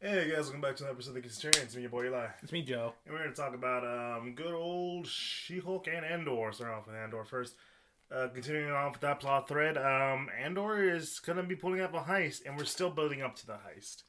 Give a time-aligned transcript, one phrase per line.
[0.00, 1.64] Hey guys, welcome back to another episode of The Experience.
[1.64, 2.26] It's me, your boy Eli.
[2.42, 2.94] It's me, Joe.
[3.04, 6.50] And we're going to talk about um, good old She-Hulk and Andor.
[6.52, 7.54] Starting off with Andor first.
[8.10, 11.92] Uh, continuing on with that plot thread, um, Andor is going to be pulling up
[11.94, 14.04] a heist, and we're still building up to the heist.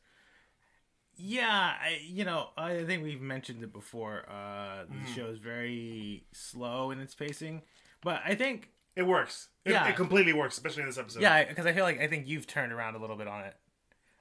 [1.18, 4.26] Yeah, I, you know, I think we've mentioned it before.
[4.30, 7.64] Uh, the show is very slow in its pacing,
[8.02, 9.50] but I think It works.
[9.66, 9.86] It, Yeah.
[9.90, 11.22] it completely works, especially in this episode.
[11.22, 13.56] yeah, because I feel like I think you've turned around a little bit on it.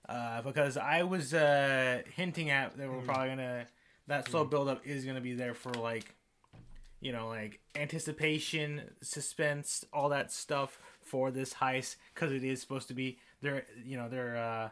[0.08, 3.66] Uh, because I was uh, hinting at that we're probably gonna
[4.06, 6.14] that slow build up is gonna be there for like,
[7.00, 12.88] you know, like anticipation, suspense, all that stuff for this heist because it is supposed
[12.88, 14.68] to be they're you know they're uh,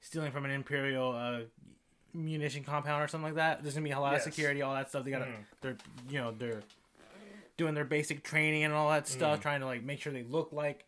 [0.00, 1.40] stealing from an imperial uh,
[2.12, 3.62] munition compound or something like that.
[3.62, 4.26] There's gonna be a lot Yes.
[4.26, 5.04] of security, all that stuff.
[5.04, 5.44] They gotta Mhm.
[5.60, 5.76] they're
[6.08, 6.62] you know they're
[7.56, 10.52] doing their basic training and all that stuff, trying to like make sure they look
[10.52, 10.84] like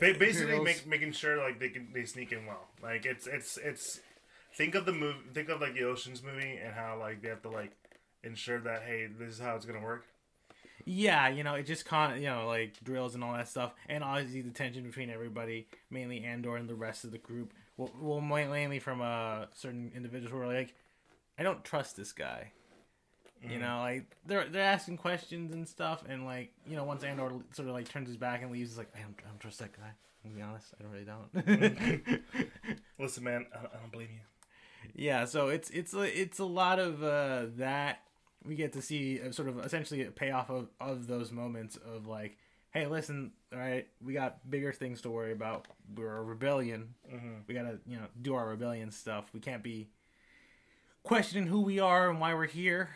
[0.00, 2.68] Ba- basically, make, making sure like they can they sneak in well.
[2.82, 4.00] Like it's it's it's.
[4.54, 5.18] Think of the movie.
[5.32, 7.72] Think of like the Ocean's movie and how like they have to like
[8.22, 10.04] ensure that hey, this is how it's gonna work.
[10.84, 14.02] Yeah, you know, it just con you know, like drills and all that stuff, and
[14.02, 17.52] obviously the tension between everybody, mainly Andor and the rest of the group.
[17.76, 20.74] Well, well mainly from uh, certain individuals who are like,
[21.38, 22.52] I don't trust this guy.
[23.48, 27.30] You know, like they're they're asking questions and stuff, and like you know, once Andor
[27.52, 29.58] sort of like turns his back and leaves, it's like I don't, I don't trust
[29.58, 29.90] that guy.
[30.24, 32.22] I'm gonna be honest, I don't really don't.
[32.98, 34.90] Listen, man, I, I don't blame you.
[34.94, 38.00] yeah so it's it's a, it's a lot of uh, that
[38.44, 42.06] we get to see uh, sort of essentially a payoff of, of those moments of
[42.06, 42.36] like
[42.70, 47.28] hey listen all right we got bigger things to worry about we're a rebellion Mm-hmm.
[47.46, 49.88] we gotta you know do our rebellion stuff we can't be
[51.02, 52.90] questioning who we are and why we're here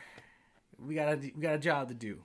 [0.84, 2.18] we gotta we got a job to do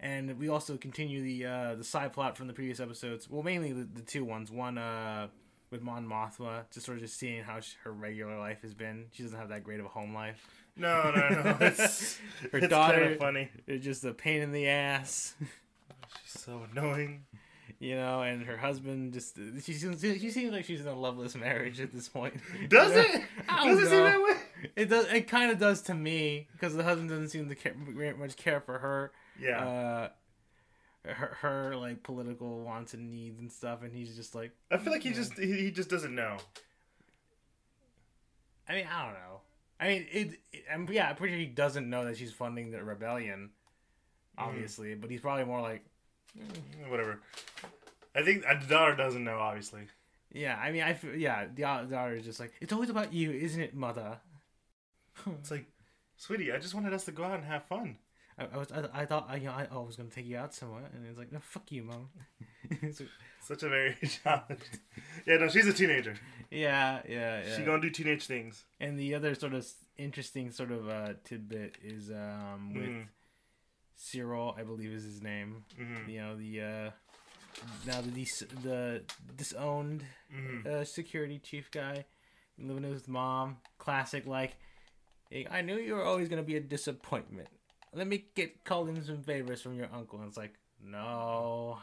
[0.00, 3.72] and we also continue the uh the side plot from the previous episodes well mainly
[3.72, 5.26] the, the two ones one uh
[5.70, 9.06] with Mon Mothma, just sort of just seeing how sh her regular life has been.
[9.12, 10.46] She doesn't have that great of a home life.
[10.76, 11.56] No, no, no.
[11.66, 12.18] It's,
[12.52, 13.48] Her it's daughter- kind of funny.
[13.66, 15.34] It's just a pain in the ass,
[16.30, 17.24] She's so annoying.
[17.78, 18.20] you know.
[18.20, 21.90] And her husband just she seems she seems like she's in a loveless marriage at
[21.90, 22.34] this point.
[22.68, 23.02] Does You know?
[23.02, 23.22] it?
[23.48, 24.36] Does don't it seem that way?
[24.76, 25.06] It does.
[25.06, 27.74] It kind of does to me because the husband doesn't seem to care
[28.18, 29.12] much care for her.
[29.40, 29.64] Yeah.
[29.64, 30.08] Uh,
[31.04, 34.92] her, her like political wants and needs and stuff, and he's just like, I feel
[34.92, 36.36] like he mm, just he, he just doesn't know.
[38.68, 39.40] I mean, I don't know.
[39.80, 40.40] I mean, it.
[40.52, 43.50] it I'm, yeah, I'm pretty sure he doesn't know that she's funding the rebellion,
[44.38, 44.42] mm.
[44.42, 44.94] obviously.
[44.94, 45.84] But he's probably more like,
[46.38, 47.20] mm, Whatever.
[48.14, 49.82] I think uh, the daughter doesn't know, obviously.
[50.32, 50.56] yeah.
[50.56, 51.46] I mean, I yeah.
[51.46, 54.18] Uh, the daughter is just like, it's always about you, isn't it, mother?
[55.26, 55.66] It's like,
[56.16, 57.96] sweetie, I just wanted us to go out and have fun.
[58.38, 60.36] I, I was, I, I thought, I, you know, I, I was gonna take you
[60.38, 62.08] out somewhere, and it's like, no, fuck you, mom.
[62.92, 63.04] So,
[63.40, 64.60] Such a very challenge.
[65.26, 66.14] yeah, no, she's a teenager.
[66.50, 67.56] yeah, yeah, yeah.
[67.56, 68.64] She gonna do teenage things.
[68.80, 69.66] And the other sort of
[69.98, 73.06] interesting sort of uh, tidbit is um, with Mhm.
[73.98, 75.64] Syril, I believe is his name.
[75.76, 76.90] hmm You know the uh,
[77.86, 79.02] now the dis- the
[79.36, 82.04] disowned hmm uh, security chief guy
[82.58, 83.58] living with his mom.
[83.78, 84.56] Classic like,
[85.50, 87.48] I knew you were always gonna be a disappointment.
[87.94, 90.18] Let me get called in some favors from your uncle.
[90.18, 90.54] And it's like,
[90.84, 91.78] no,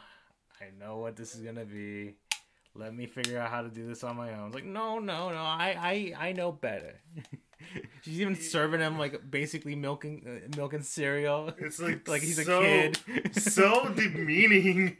[0.60, 2.14] I know what this is gonna be.
[2.74, 4.46] Let me figure out how to do this on my own.
[4.46, 6.94] It's like, no, no, no, I, I, I know better.
[8.02, 11.52] She's even serving him like basically milking, uh, milking cereal.
[11.58, 13.34] It's like like he's so- a kid.
[13.42, 14.96] so demeaning.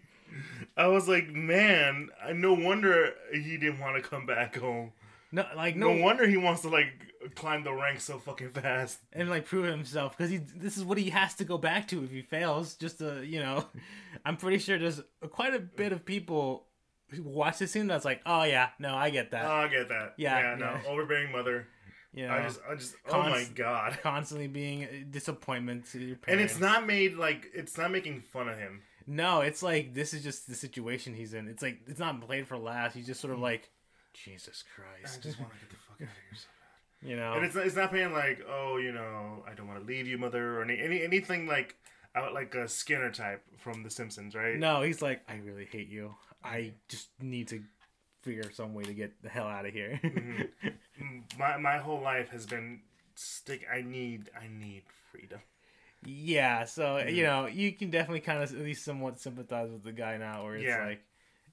[0.77, 4.93] I was like, man, I- no wonder he didn't want to come back home.
[5.33, 6.89] No, like No, no, wonder he wants to like
[7.35, 8.99] climb the ranks so fucking fast.
[9.13, 12.03] and like prove himself because he this is what he has to go back to
[12.03, 13.65] if he fails just to you know
[14.25, 16.67] i'm pretty sure there's quite a bit of people
[17.11, 19.89] who watch this scene that's like oh yeah no i get that Oh, I get
[19.91, 20.15] that.
[20.17, 20.83] Yeah, no, yeah.
[20.89, 21.67] overbearing mother.
[22.15, 23.99] know I just, I just, oh my god.
[24.03, 26.29] constantly being a disappointment to your parents.
[26.29, 28.83] And it's not made like it's not making fun of him.
[29.07, 32.47] no it's like this is just the situation he's in it's like it's not played
[32.47, 33.43] for laughs he's just sort of mm.
[33.43, 33.69] like
[34.13, 35.19] jesus Christ.
[35.19, 36.35] I just want to get the fuck out of here.
[36.35, 37.09] So bad.
[37.11, 39.87] you know And it's it's not being like oh you know I don't want to
[39.87, 41.77] leave you mother or any, any anything like
[42.15, 44.57] out like a Skinner type from The Simpsons right?
[44.57, 46.15] no he's like i really hate you
[46.45, 47.63] i just need to
[48.23, 50.01] figure some way to get the hell out of here
[51.01, 52.83] Mm, My my whole life has been
[53.15, 53.65] stick.
[53.73, 55.41] I need I need freedom.
[56.05, 57.15] Yeah, so Mm.
[57.15, 60.45] you know, you can definitely kind of at least somewhat sympathize with the guy now,
[60.45, 60.85] where it's Yeah.
[60.85, 61.03] like,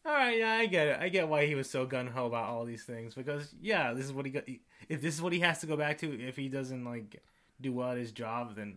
[0.06, 0.98] all right, yeah, I get it.
[1.00, 4.06] I get why he was so gun ho about all these things because yeah, this
[4.06, 4.44] is what he got.
[4.90, 7.22] If this is what he has to go back to, if he doesn't like
[7.60, 8.76] do well at his job, then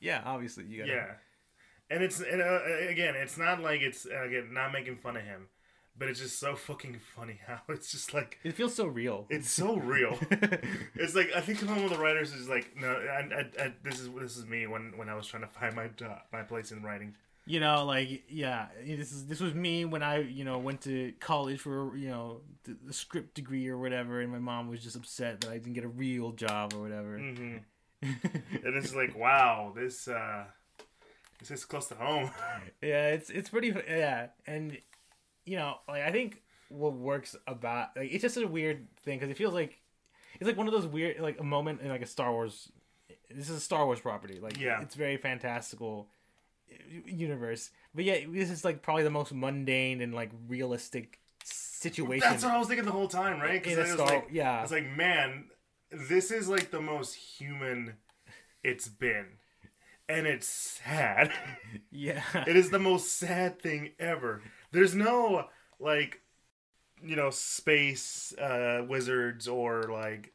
[0.00, 0.88] yeah, obviously you got.
[0.88, 1.06] Yeah,
[1.90, 5.22] and it's and, uh, again, it's not like it's uh, again not making fun of
[5.22, 5.48] him,
[5.96, 9.26] but it's just so fucking funny how it's just like It feels so real.
[9.30, 10.18] it's so real.
[10.94, 14.00] it's like I think one of the writers is like, no, I, I, I, this
[14.00, 16.72] is this is me when when I was trying to find my uh, my place
[16.72, 17.14] in writing.
[17.48, 21.12] You know, like yeah, this is this was me when I you know went to
[21.18, 24.96] college for you know the, the script degree or whatever, and my mom was just
[24.96, 27.18] upset that I didn't get a real job or whatever.
[27.18, 27.56] hmm
[28.02, 30.44] And it's like, wow, this uh,
[31.40, 32.30] this is close to home.
[32.82, 34.78] yeah, it's it's pretty yeah, and
[35.44, 39.30] you know, like I think what works about like it's just a weird thing because
[39.30, 39.80] it feels like
[40.34, 42.70] it's like one of those weird like a moment in like a Star Wars.
[43.30, 44.80] This is a Star Wars property, like Yeah.
[44.82, 46.08] it's very fantastical
[47.06, 52.28] universe, but yeah, this is like probably the most mundane and like realistic situation.
[52.28, 53.62] That's what I was thinking the whole time, right?
[53.62, 55.46] Because a it was like, yeah, it's like, man,
[55.90, 57.94] this is like the most human
[58.62, 59.26] it's been,
[60.08, 61.32] and it's sad.
[61.90, 64.42] yeah, it is the most sad thing ever.
[64.72, 65.46] There's no
[65.78, 66.20] like,
[67.02, 70.32] you know, space uh, wizards or like,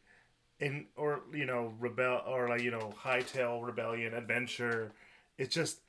[0.59, 4.93] in or you know, rebel or like you know, hightail rebellion adventure.
[5.37, 5.79] It's just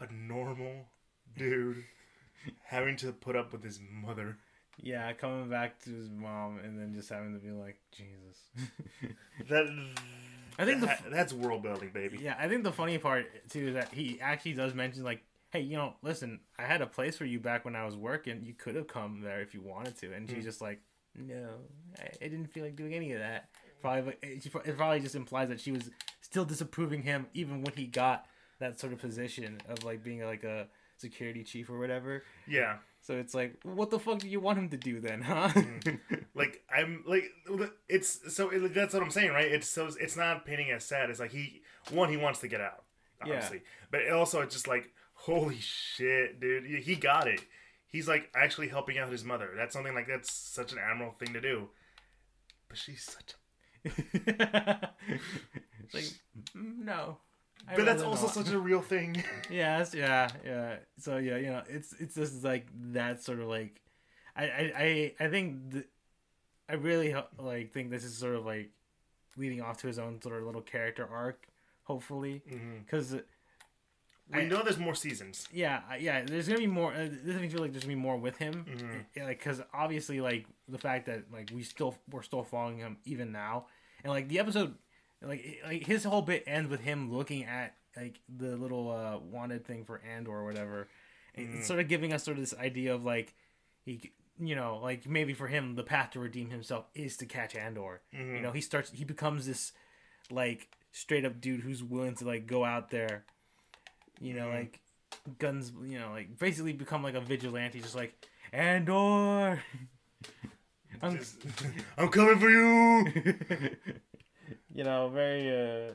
[0.00, 0.86] a normal
[1.36, 1.84] dude
[2.64, 4.36] having to put up with his mother.
[4.82, 8.38] yeah, coming back to his mom and then just having to be like Jesus.
[9.48, 9.66] That
[10.58, 12.18] I think that's world building, baby.
[12.22, 15.60] Yeah, I think the funny part too is that he actually does mention like, "Hey,
[15.60, 18.42] you know, listen, I had a place for you back when I was working.
[18.44, 20.44] You could have come there if you wanted to." And she's Mm.
[20.44, 20.80] just like,
[21.14, 21.50] "No,
[21.98, 23.50] I, I didn't feel like doing any of that."
[23.82, 25.90] Probably, it it probably just implies that she was
[26.22, 28.26] still disapproving him even when he got
[28.58, 32.22] that sort of position of like being like a security chief or whatever.
[32.46, 32.76] Yeah.
[33.00, 35.48] So it's like, what the fuck do you want him to do then, huh?
[35.48, 36.14] Mm-hmm.
[36.34, 37.24] like I'm like
[37.88, 39.46] it's so it, that's what I'm saying, right?
[39.46, 41.10] It's so it's not painting as sad.
[41.10, 41.62] It's like he
[41.92, 42.84] one he wants to get out,
[43.24, 43.34] Yeah.
[43.34, 47.40] obviously, but also it's just like holy shit, dude, he- got it.
[47.88, 49.50] He's like actually helping out his mother.
[49.56, 51.68] That's something like that's such an admirable thing to do.
[52.68, 53.34] But she's such.
[53.86, 54.88] a...
[55.94, 56.04] like,
[56.54, 57.18] no.
[57.74, 59.22] But that's also such a real thing.
[59.50, 60.76] Yes, yeah, yeah.
[60.98, 63.80] So yeah, you know, it's it's just like that sort of like,
[64.36, 65.88] I I I, I think th-
[66.68, 68.70] I really like think this is sort of like
[69.36, 71.46] leading off to his own sort of little character arc,
[71.84, 72.42] hopefully,
[72.84, 73.12] because
[74.32, 75.46] We I- know there's more seasons.
[75.52, 76.92] yeah, yeah, there's gonna be more.
[76.92, 79.04] Uh, this makes me feel like there's gonna be more with him, Mhm.
[79.14, 82.98] yeah, like because obviously like the fact that like we still we're still following him
[83.04, 83.66] even now,
[84.02, 84.74] and like the episode,
[85.22, 89.64] like like his whole bit ends with him looking at like the little uh wanted
[89.66, 90.88] thing for Andor or whatever,
[91.34, 93.34] and it's sort of giving us sort of this idea of like
[93.84, 94.12] he.
[94.38, 98.02] You know, like maybe for him, the path to redeem himself is to catch Andor.
[98.14, 98.34] Mhm.
[98.36, 99.72] You know, he starts, he becomes this,
[100.30, 103.24] like, straight up dude who's willing to like go out there,
[104.20, 104.54] you know, Mhm.
[104.54, 104.80] like
[105.38, 108.12] guns, you know, like basically become like a vigilante, just like
[108.52, 109.62] Andor.
[111.00, 111.38] I'm, Just-
[111.96, 113.36] I'm coming for you.
[114.76, 115.50] you know, very.
[115.50, 115.92] uh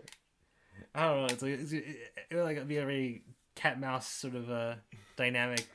[0.94, 1.26] I don't know.
[1.26, 1.86] It's like it's, it,
[2.30, 3.24] it would like be a very
[3.56, 4.76] cat mouse sort of uh
[5.16, 5.68] dynamic.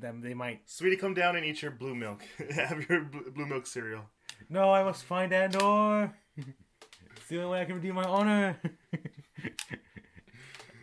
[0.00, 0.62] Them they might.
[0.66, 2.22] Sweetie, come down and eat your blue milk.
[2.54, 4.02] Have your bl- blue milk cereal.
[4.48, 6.12] No, I must find Andor.
[6.36, 8.60] it's the only way I can redeem my honor.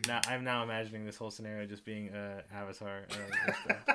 [0.08, 3.02] now I'm now imagining this whole scenario just being uh, Avatar.
[3.10, 3.94] Uh,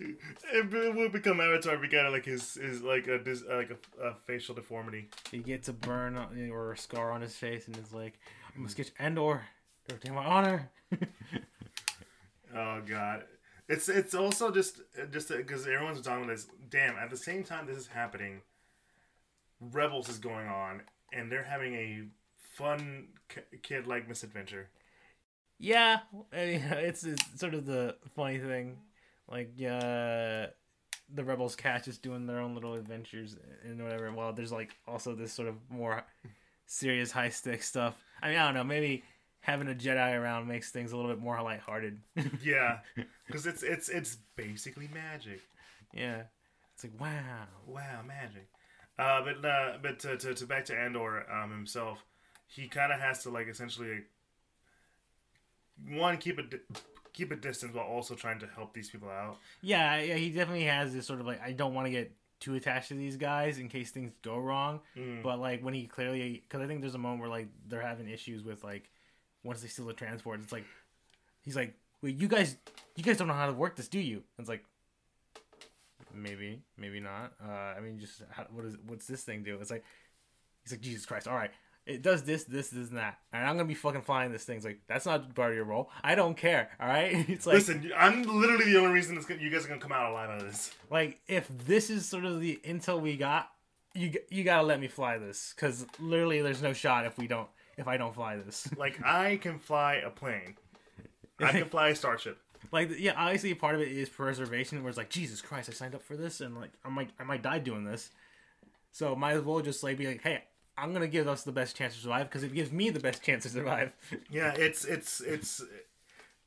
[0.00, 4.02] it will become Avatar if he got like his his like a dis, like a,
[4.02, 5.08] a facial deformity.
[5.30, 8.18] he gets a burn on, or a scar on his face, and is like,
[8.54, 9.42] "I must get Andor
[9.88, 10.70] to redeem my honor."
[12.54, 13.24] Oh god,
[13.68, 16.46] it's it's also just just because everyone's talking about this.
[16.70, 18.40] Damn, at the same time this is happening,
[19.60, 22.04] Rebels is going on, and they're having a
[22.54, 23.08] fun
[23.62, 24.70] kid like misadventure.
[25.58, 25.98] yeah,
[26.32, 28.78] I mean, it's, it's sort of the funny thing,
[29.28, 30.46] like uh,
[31.12, 34.10] the rebels catch is doing their own little adventures and whatever.
[34.12, 36.04] While there's like also this sort of more
[36.66, 37.94] serious high stick stuff.
[38.22, 39.04] I mean, I don't know, maybe
[39.40, 42.00] having a Jedi around makes things a little bit more lighthearted.
[42.42, 42.78] Yeah,
[43.26, 45.40] because it's it's it's basically magic.
[45.92, 46.22] yeah,
[46.74, 47.46] it's like wow.
[47.66, 48.48] Wow, magic.
[48.98, 52.04] Uh, but uh, but to, to, to back to Andor um, himself,
[52.46, 54.04] he kind of has to like essentially
[55.88, 56.42] one keep a
[57.16, 59.38] keep a distance while also trying to help these people out.
[59.62, 62.54] Yeah, yeah, he definitely has this sort of like I don't want to get too
[62.54, 64.80] attached to these guys in case things go wrong.
[64.96, 65.22] Mm.
[65.22, 68.08] But like when he clearly, because I think there's a moment where like they're having
[68.08, 68.90] issues with like
[69.42, 70.66] once they steal the transport, it's like
[71.42, 72.56] he's like, "Wait, you guys,
[72.94, 74.64] you guys don't know how to work this, do you?" And it's like,
[76.14, 77.32] maybe, maybe not.
[77.42, 79.58] Uh, I mean, just how, what is what's this thing do?
[79.60, 79.84] It's like
[80.62, 81.26] he's like, Jesus Christ!
[81.26, 81.50] All right,
[81.86, 84.56] it does this, this, this, and that, and I'm gonna be fucking flying this thing.
[84.56, 85.90] It's like that's not part of your role.
[86.02, 86.70] I don't care.
[86.80, 87.12] All right.
[87.28, 90.10] It's like Listen, I'm literally the only reason this, you guys are gonna come out
[90.10, 90.72] alive out of this.
[90.90, 93.50] like if this is sort of the intel we got,
[93.94, 97.48] you you gotta let me fly this because literally there's no shot if we don't
[97.78, 98.68] if I don't fly this.
[98.76, 100.56] Like I can fly a plane.
[101.38, 102.38] I can fly a starship.
[102.72, 105.94] like yeah, obviously part of it is preservation, where it's like Jesus Christ, I signed
[105.94, 108.10] up for this, and like I might I might die doing this,
[108.90, 110.42] so might as well just like be like, hey,
[110.78, 113.22] I'm gonna give us the best chance to survive because it gives me the best
[113.22, 113.92] chance to survive.
[114.30, 115.62] Yeah, it's it's it's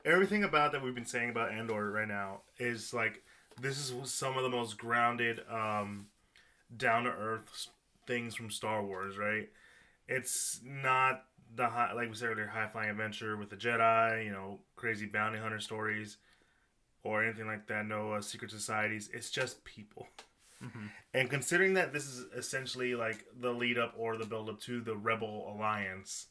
[0.05, 3.23] everything about that we've been saying about Andor right now is like
[3.61, 6.07] this is some of the most grounded, um,
[6.75, 7.67] down to earth
[8.07, 9.49] things from Star Wars, right?
[10.07, 14.31] It's not the high, like we said earlier, high flying adventure with the Jedi, you
[14.31, 16.17] know, crazy bounty hunter stories,
[17.03, 17.85] or anything like that.
[17.85, 19.09] No uh, secret societies.
[19.13, 20.07] It's just people.
[20.63, 20.87] Mm-hmm.
[21.13, 24.81] And considering that this is essentially like the lead up or the build up to
[24.81, 26.27] the Rebel Alliance,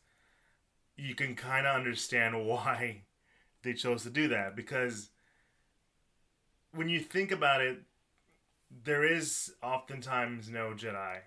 [0.97, 3.03] you can kind of understand why
[3.63, 5.11] they chose to do that because
[6.73, 7.79] when you think about it,
[8.85, 11.19] there is oftentimes no Jedi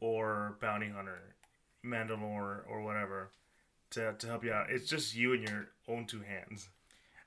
[0.00, 1.36] or bounty hunter,
[1.84, 3.30] Mandalore or whatever
[3.90, 4.70] to, to help you out.
[4.70, 6.68] It's just you and your own two hands.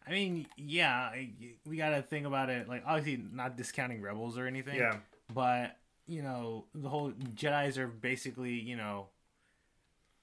[0.08, 1.34] I mean, yeah, I-
[1.66, 2.68] we gotta think about it.
[2.68, 4.76] Like obviously not discounting rebels or anything.
[4.78, 4.98] Yeah.
[5.34, 9.08] but you know the whole Jedi's are basically you know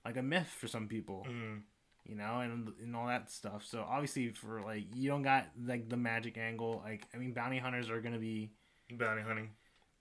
[0.05, 1.27] like a myth for some people.
[1.29, 1.62] Mm.
[2.09, 3.65] you know, and and all that stuff.
[3.65, 6.83] So obviously, for like you don't got like the magic angle.
[6.85, 8.51] Like I mean, bounty hunters are gonna be
[8.91, 9.51] Bounty hunting.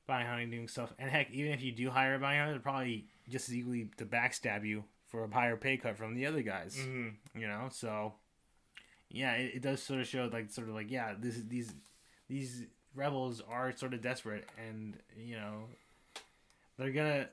[0.07, 2.59] bounty hunting doing stuff, and heck, even if you do hire a bounty hunter, they're
[2.61, 6.41] probably just as equally to backstab you for a higher pay cut from the other
[6.41, 6.75] guys.
[6.77, 7.13] Mm.
[7.35, 8.13] You know, so
[9.13, 11.73] yeah, it, it does sort of show like sort of like yeah, this is these
[12.27, 12.63] these
[12.95, 15.65] rebels are sort of desperate, and you know
[16.77, 17.27] they're gonna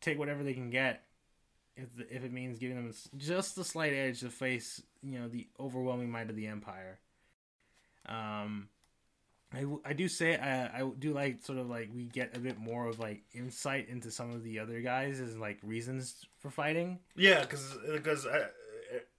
[0.00, 1.04] take whatever they can get
[1.76, 5.28] if the, if it means giving them just the slight edge to face you know
[5.28, 6.98] the overwhelming might of the empire.
[8.06, 8.68] Um,
[9.52, 12.58] I, I do say I, I do like sort of like we get a bit
[12.58, 16.98] more of like insight into some of the other guys as like reasons for fighting.
[17.16, 18.48] Yeah, because because uh,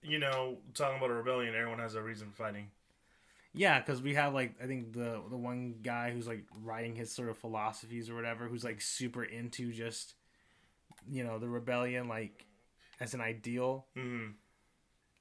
[0.02, 2.68] you know talking about a rebellion, everyone has a reason for fighting.
[3.54, 7.10] Yeah, because we have like I think the the one guy who's like writing his
[7.12, 10.14] sort of philosophies or whatever, who's like super into just
[11.10, 12.46] you know the rebellion like
[13.00, 14.32] as an ideal, Mm.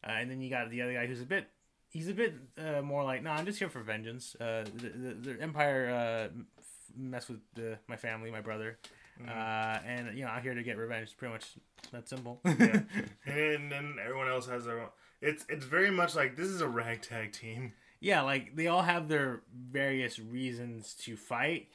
[0.08, 1.48] uh, and then you got the other guy who's a bit
[1.90, 4.36] he's a bit uh, more like no, I'm just here for vengeance.
[4.40, 8.78] Uh, the, the, the empire uh, f- mess with the, my family, my brother,
[9.20, 9.30] Mm.
[9.30, 11.16] uh, and you know I'm here to get revenge.
[11.18, 11.46] Pretty much
[11.92, 12.40] that simple.
[12.46, 12.82] Yeah.
[13.26, 14.90] and then everyone else has their own.
[15.22, 17.74] It's it's very much like this is a ragtag team.
[18.00, 21.68] yeah, like they all have their various reasons to fight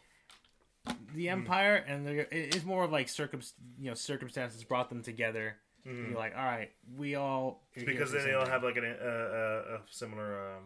[1.14, 1.32] the mm.
[1.32, 3.40] empire, and they're, it's more of like circum,
[3.78, 5.56] you know, circumstances brought them together.
[5.84, 8.64] And You're like, all right, we all are because for the they same all have
[8.64, 10.64] like an, a, a, a similar um,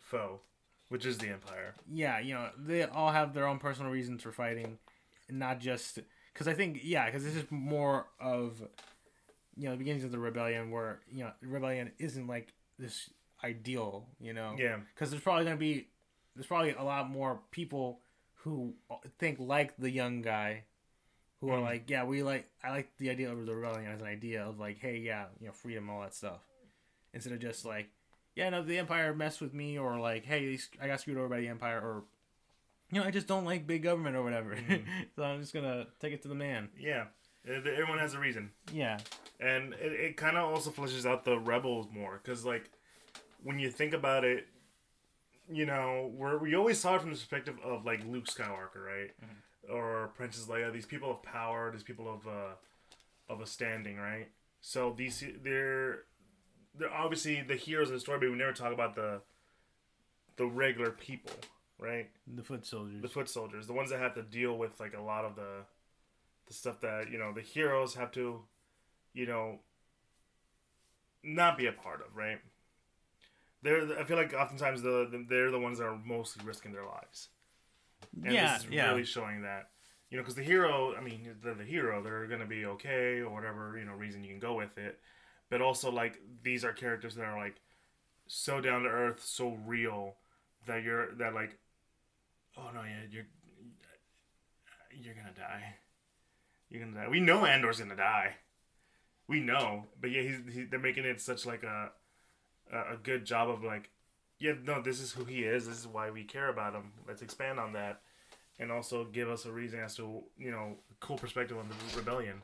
[0.00, 0.40] foe,
[0.88, 1.74] which is the Empire.
[1.92, 4.78] yeah, you know, they all have their own personal reasons for fighting, and
[5.30, 5.98] not just
[6.32, 8.60] because I think yeah, because this is more of
[9.56, 13.10] you know the beginnings of the rebellion where you know rebellion isn't like this
[13.44, 15.88] ideal, you know, Yeah, because there's probably gonna be
[16.34, 18.00] there's probably a lot more people
[18.44, 18.74] who
[19.18, 20.64] think like the young guy
[21.40, 21.64] who are Mm.
[21.64, 24.58] like yeah we like i like the idea of the rebellion as an idea of
[24.58, 26.40] like hey yeah you know freedom all that stuff.
[27.12, 27.88] Instead of just like
[28.34, 31.40] yeah no the empire messed with me or like hey i got screwed over by
[31.40, 32.04] the empire or
[32.90, 34.56] you know i just don't like big government or whatever.
[35.16, 36.68] So i'm just gonna take it to the man.
[36.78, 37.06] Yeah.
[37.48, 38.98] Everyone has a reason, yeah.
[39.38, 42.70] And it, it kind of also fleshes out the rebels more because like
[43.44, 44.48] when you think about it,
[45.48, 49.10] you know, we're, we always saw it from the perspective of like Luke Skywalker, right,
[49.72, 50.72] or Princess Leia.
[50.72, 52.54] These people of power, these people of uh,
[53.32, 54.28] of a standing, right.
[54.60, 56.00] So these they're
[56.76, 59.20] they're obviously the heroes of the story, but we never talk about the
[60.36, 61.32] the regular people,
[61.78, 62.08] right?
[62.26, 65.02] the foot soldiers the foot soldiers, the ones that have to deal with like a
[65.02, 65.64] lot of the
[66.46, 68.40] the stuff that you know the heroes have to,
[69.12, 69.58] you know,
[71.22, 72.38] not be a part of, right?
[73.62, 76.86] They're I feel like oftentimes the, the they're the ones that are mostly risking their
[76.86, 77.28] lives.
[78.22, 79.70] And yeah this is yeah really showing that.
[80.10, 82.00] You know, because the hero, I mean, they're the hero.
[82.00, 85.00] They're gonna be okay or whatever you know reason you can go with it,
[85.50, 87.56] but also like these are characters that are like
[88.28, 90.14] so down to earth, so real
[90.66, 91.58] that you're that like,
[92.56, 93.26] oh no, yeah, you're
[94.98, 95.74] you're gonna die.
[96.70, 97.08] You're gonna die.
[97.08, 98.34] We know Andor's gonna die.
[99.28, 101.90] We know, but yeah, he's he, they're making it such like a,
[102.72, 103.90] a good job of like,
[104.38, 105.66] yeah, no, this is who he is.
[105.66, 106.92] This is why we care about him.
[107.06, 108.00] Let's expand on that,
[108.58, 112.42] and also give us a reason as to you know cool perspective on the rebellion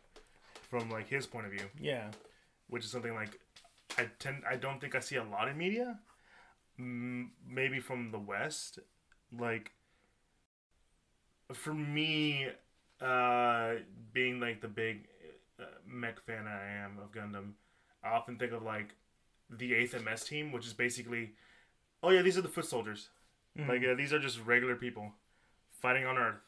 [0.69, 2.09] from like his point of view, Yeah.
[2.69, 3.39] which is something like
[3.99, 5.99] I tend I don't think I see a lot in media.
[6.79, 8.79] Maybe from the West,
[9.39, 9.73] like
[11.55, 12.49] for me,
[13.01, 13.75] uh,
[14.13, 15.07] being like the big
[15.61, 17.53] uh, mech fan I am of Gundam,
[18.05, 18.95] I often think of like
[19.51, 21.33] the Eighth MS team, which is basically,
[22.03, 23.09] oh yeah, these are the foot soldiers.
[23.59, 23.69] Mhm.
[23.69, 25.13] Like uh, these are just regular people
[25.71, 26.41] fighting on Earth.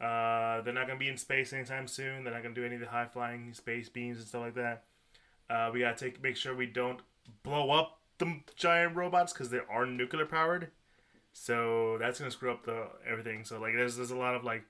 [0.00, 2.24] Uh, they're not gonna be in space anytime soon.
[2.24, 4.84] They're not gonna do any of the high flying space beams and stuff like that.
[5.48, 7.00] Uh, we gotta take make sure we don't
[7.42, 10.70] blow up the giant robots because they are nuclear powered.
[11.38, 13.44] So that's gonna screw up the everything.
[13.44, 14.64] So like there's there's a lot of like,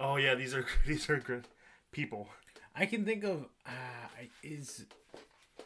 [0.00, 1.46] oh yeah, these are these are good
[1.92, 2.28] people.
[2.74, 3.70] I can think of uh,
[4.18, 4.86] I- is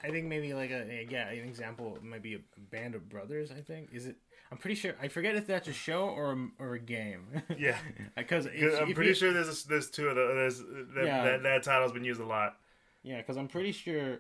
[0.03, 2.41] I think maybe like a yeah an example might be a
[2.73, 3.53] band of brothers.
[3.53, 4.17] I think is it.
[4.51, 4.95] I'm pretty sure.
[5.01, 7.27] I forget if that's a show or a, or a game.
[7.57, 7.79] Yeah.
[8.17, 10.59] because I'm pretty sure there's there's two of those.
[10.59, 10.59] There's
[10.97, 11.25] that, Yeah.
[11.25, 12.57] that that title's been used a lot.
[13.05, 14.19] Yeah, because I'm pretty sure.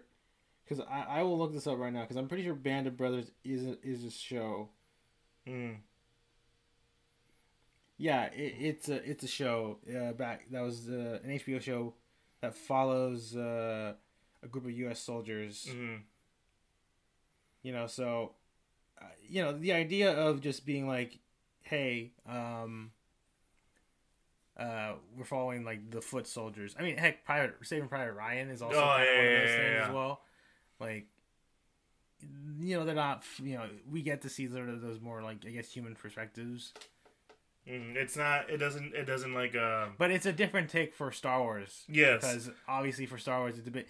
[0.65, 2.03] Because I, I will look this up right now.
[2.03, 4.69] Because I'm pretty sure Band of Brothers is a, is a show.
[5.49, 5.79] Mm.
[7.99, 9.79] Yeah, it, it's a it's a show.
[9.89, 11.95] Uh, back that was uh, an HBO show
[12.41, 13.95] that follows uh,
[14.43, 15.01] a group of U.S.
[15.01, 15.69] soldiers.
[15.71, 15.97] hmm
[17.63, 18.33] You know, so
[19.01, 21.19] uh, you know the idea of just being like,
[21.63, 22.91] hey, um,
[24.59, 26.75] uh, we're following like the foot soldiers.
[26.79, 29.57] I mean, heck, Private Saving Private Ryan is also Oh, yeah, one of those yeah,
[29.57, 29.87] things yeah.
[29.89, 30.21] as well.
[30.81, 31.07] Like,
[32.59, 33.25] you know, they're not.
[33.43, 36.73] You know, we get to see sort of those more like I guess human perspectives,
[37.69, 37.95] Mm.
[37.97, 38.51] It's not.
[38.51, 38.95] It doesn't.
[38.95, 39.55] It doesn't like.
[39.55, 41.85] Uh, but it's a different take for Star Wars.
[41.89, 42.21] yes.
[42.21, 43.87] because obviously for Star Wars it's a bit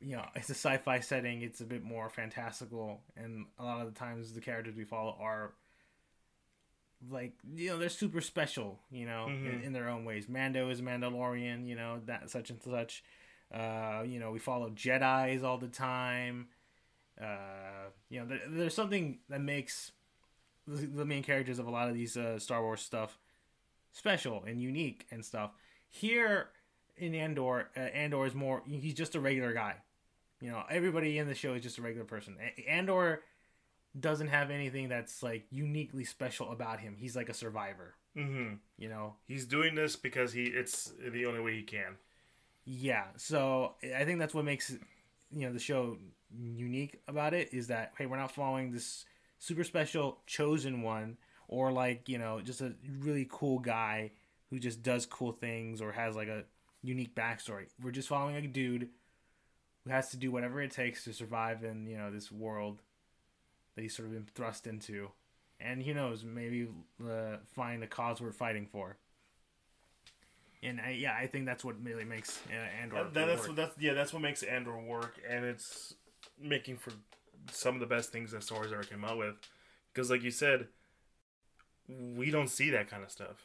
[0.00, 3.92] you know it's a sci-fi setting it's a bit more fantastical and a lot of
[3.92, 5.52] the times the characters we follow are
[7.10, 9.64] like you know they're super special you know in, Mhm.
[9.64, 13.04] in their own ways Mando is Mandalorian you know that such and such
[13.54, 16.48] uh you know we follow Jedi's all the time
[17.20, 19.92] uh you know there, there's something that makes
[20.66, 23.18] the, the main characters of a lot of these uh, Star Wars stuff
[23.92, 25.52] special and unique and stuff
[25.88, 26.48] here
[26.96, 28.62] in Andor, uh, Andor is more.
[28.66, 29.76] He's just a regular guy.
[30.40, 32.36] You know, everybody in the show is just a regular person.
[32.68, 33.22] Andor
[33.98, 36.94] doesn't have anything that's like uniquely special about him.
[36.98, 37.94] He's like a survivor.
[38.14, 39.14] hmm You know.
[39.26, 40.44] He's doing this because he.
[40.44, 41.96] It's the only way he can.
[42.64, 43.04] Yeah.
[43.16, 44.74] So I think that's what makes
[45.30, 45.96] you know the show
[46.38, 49.04] unique about it is that hey, we're not following this
[49.38, 51.16] super special chosen one
[51.48, 54.10] or like you know just a really cool guy
[54.50, 56.44] who just does cool things or has like a
[56.82, 57.66] unique backstory.
[57.82, 58.88] We're just following a dude
[59.84, 62.82] who has to do whatever it takes to survive in you know this world
[63.74, 65.10] that he's sort of been thrust into,
[65.60, 66.68] and who knows maybe
[67.04, 68.96] uh, find the cause we're fighting for.
[70.62, 72.96] And I, yeah, I think that's what really makes uh, Andor.
[72.96, 73.48] That, that- that's work.
[73.48, 73.92] what that's yeah.
[73.92, 75.94] That's what makes Andor work, and it's
[76.40, 76.92] making for
[77.50, 79.34] some of the best things that Star Wars ever came out with.
[79.92, 80.68] Because, like you said,
[81.88, 83.42] we don't see that kind of stuff,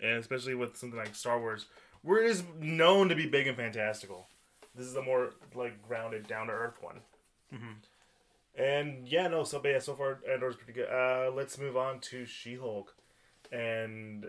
[0.00, 1.66] and especially with something like Star Wars,
[2.02, 4.28] where it is known to be big and fantastical.
[4.74, 7.00] This is a more like grounded, down to earth one.
[7.52, 7.74] Mhm.
[8.54, 9.44] And yeah, no.
[9.44, 10.88] So but yeah, so far Andor's pretty good.
[10.88, 12.94] Uh, let's move on to She Hulk,
[13.50, 14.26] and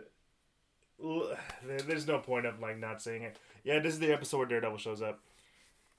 [1.64, 3.38] there's no point of like not saying it.
[3.64, 5.20] Yeah, this is the episode where Daredevil shows up.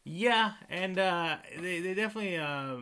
[0.04, 2.76] Yeah, and uh, they they definitely uh,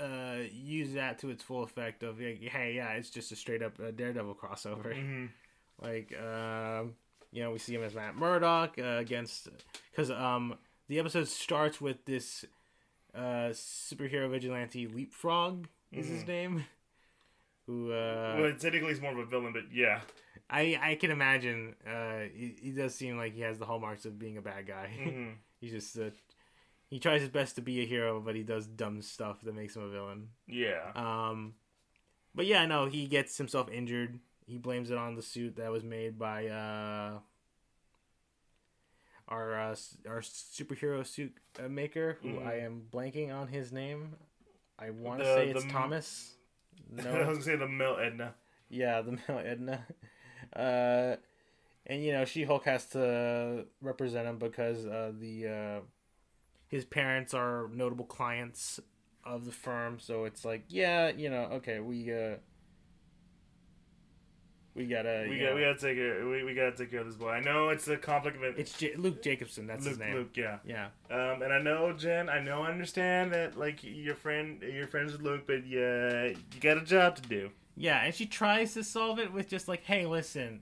[0.00, 2.02] uh, use that to its full effect.
[2.02, 4.94] Of like, hey, yeah, it's just a straight up uh, Daredevil crossover.
[4.94, 5.26] Mm-hmm.
[5.78, 6.94] Like, um,
[7.32, 9.48] you know, we see him as Matt Murdock uh, against
[9.90, 10.54] because um,
[10.88, 12.46] the episode starts with this
[13.14, 16.28] uh, superhero vigilante Leapfrog is his Mhm.
[16.28, 16.64] name.
[17.66, 20.00] Who uh, well, technically he's more of a villain, but yeah.
[20.48, 21.74] I I can imagine.
[21.86, 24.88] Uh, he, he does seem like he has the hallmarks of being a bad guy.
[25.02, 25.28] hmm
[25.60, 26.10] He's just uh,
[26.88, 29.74] he tries his best to be a hero, but he does dumb stuff that makes
[29.76, 30.28] him a villain.
[30.46, 30.92] Yeah.
[30.94, 31.54] Um,
[32.34, 34.18] but yeah, no, he gets himself injured.
[34.46, 37.18] He blames it on the suit that was made by uh,
[39.28, 39.76] our uh,
[40.08, 42.46] our superhero suit uh, maker, who Mhm.
[42.46, 44.14] I am blanking on his name.
[44.78, 46.34] I want to say it's the Thomas.
[46.98, 48.34] I was gonna say the Mel Edna.
[48.68, 49.84] yeah, the male Edna.
[50.54, 51.16] Uh,
[51.86, 55.80] and you know, She Hulk has to represent him because uh, the uh,
[56.68, 58.80] his parents are notable clients
[59.24, 59.98] of the firm.
[59.98, 62.36] So it's like, yeah, you know, okay, we uh,
[64.74, 66.26] we gotta, We got know- we gotta take care.
[66.28, 67.30] We, we gotta take care of this boy.
[67.30, 68.56] I know it's a conflict of it.
[68.58, 69.66] it's J- Luke Jacobson.
[69.66, 69.92] That's Luke.
[69.92, 70.14] his name.
[70.14, 70.36] Luke.
[70.36, 70.58] Yeah.
[70.66, 72.28] Yeah, Um, and I know Jen.
[72.28, 72.62] I know.
[72.62, 76.82] I understand that like your friend, your friends with Luke, but yeah, you got a
[76.84, 77.50] job to do.
[77.74, 80.60] yeah, and she tries to solve it with just like, hey, listen,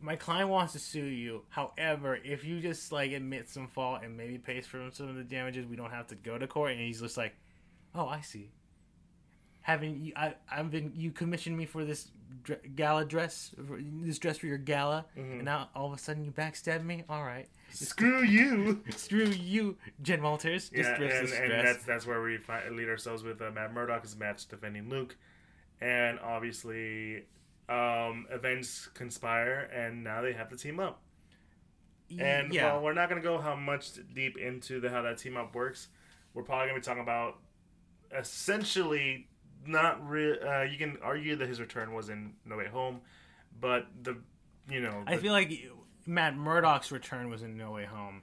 [0.00, 1.42] my client wants to sue you.
[1.48, 5.24] However, if you just like admit some fault and maybe pays for some of the
[5.24, 6.72] damages, we don't have to go to court.
[6.72, 7.34] And he's just like,
[7.94, 8.50] "Oh, I see.
[9.62, 12.10] Having you, I, I've been you commissioned me for this
[12.42, 16.30] dr- gala dress, this dress for your gala, and now all of a sudden you
[16.30, 17.04] backstab me.
[17.08, 18.82] All right, Screw you.
[18.96, 20.70] screw you, Jen Walters.
[20.70, 24.16] Just yeah, and, and that's that's where we find, lead ourselves with uh, Matt Murdock's
[24.16, 25.16] match defending Luke,
[25.82, 27.24] and obviously,
[27.68, 31.02] um, events conspire, and now they have to team up.
[32.18, 35.36] And yeah, while we're not gonna go how much deep into the how that team
[35.36, 35.88] up works,
[36.32, 37.36] we're probably gonna be talking about
[38.16, 39.28] essentially
[39.66, 40.36] not real.
[40.42, 43.00] Uh, you can argue that his return was in No Way Home,
[43.60, 44.16] but the
[44.70, 45.52] you know I feel like
[46.06, 48.22] Matt Murdock's return was in No Way Home,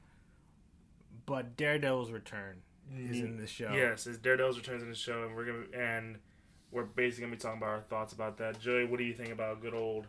[1.27, 2.61] but Daredevil's return
[2.97, 3.71] is in the show.
[3.71, 6.17] Yes, it's Daredevil's returns in the show, and we're gonna and
[6.71, 8.59] we're basically gonna be talking about our thoughts about that.
[8.59, 10.07] Joey, what do you think about good old,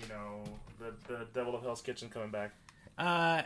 [0.00, 0.42] you know,
[0.78, 2.52] the the Devil of Hell's Kitchen coming back?
[2.98, 3.42] Uh,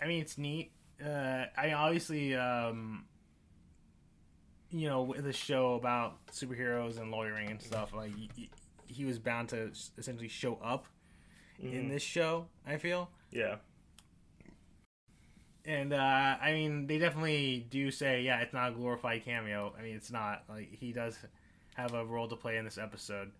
[0.00, 0.72] I mean, it's neat.
[1.04, 3.04] Uh, I obviously, um,
[4.70, 8.48] you know, with the show about superheroes and lawyering and stuff, like y-
[8.86, 10.86] he was bound to essentially show up
[11.60, 11.88] in Mhm.
[11.90, 12.48] this show.
[12.66, 13.56] I feel, Yeah,
[15.64, 19.74] and uh, I mean, they definitely do say, yeah, it's not a glorified cameo.
[19.78, 21.18] I mean, it's not like he does
[21.76, 23.30] have a role to play in this episode.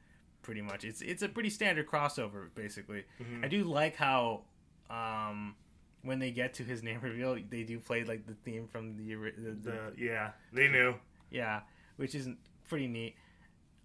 [0.42, 3.05] Pretty much, it's it's a pretty standard crossover, basically.
[3.20, 3.44] Mhm.
[3.44, 4.42] I do like how
[4.90, 5.57] um,
[6.03, 9.14] when they get to his name reveal, they do play like the theme from the,
[9.14, 10.94] the, the the yeah they knew.
[11.31, 11.62] yeah,
[11.96, 12.29] which is
[12.68, 13.16] pretty neat.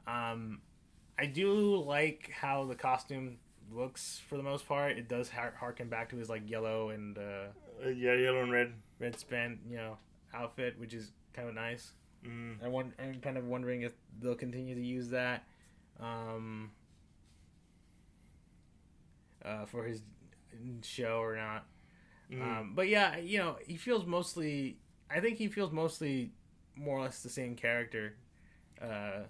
[0.08, 0.62] Um,
[1.18, 3.38] I do like how the costume
[3.72, 4.98] looks for the most part.
[4.98, 7.22] It does har- harken back to his like yellow and uh,
[7.84, 8.74] Uh, yeah, yellow and red.
[9.00, 9.98] red span, you know,
[10.34, 11.94] outfit, which is kind of nice.
[12.26, 12.64] Mm.
[12.64, 15.44] I want, I'm kind of wondering if they'll continue to use that
[16.00, 16.72] um,
[19.44, 20.02] uh, for his
[20.84, 21.66] show or not.
[22.32, 22.42] Mm.
[22.42, 24.78] Um, but yeah, you know, he feels mostly.
[25.10, 26.32] I think he feels mostly
[26.76, 28.16] more or less the same character
[28.82, 29.24] uh,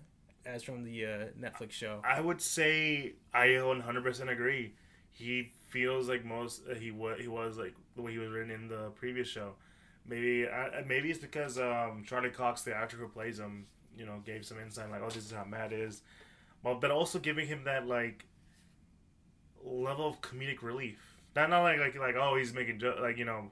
[0.46, 2.02] as from the uh, Netflix show.
[2.04, 4.74] I would say I 100% agree.
[5.12, 8.52] He feels like most uh, he was he was like the way he was written
[8.52, 9.54] in the previous show.
[10.08, 10.48] Maybe
[10.88, 14.60] maybe it's because um, Charlie Cox, the actor who plays him, you know, gave some
[14.60, 16.02] insight like, oh, this is how Matt is.
[16.64, 18.26] Well, but also giving him that like
[19.64, 20.98] level of comedic relief.
[21.36, 23.52] Not not like like like oh he's making jo- like you know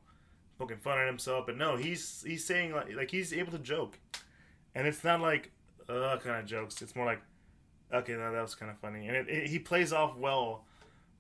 [0.58, 3.98] poking fun at himself, but no, he's he's saying like like he's able to joke,
[4.76, 5.52] and it's not like
[5.88, 6.82] uh kind of jokes.
[6.82, 7.22] It's more like
[7.94, 10.66] okay, that, that was kind of funny, and it, it, he plays off well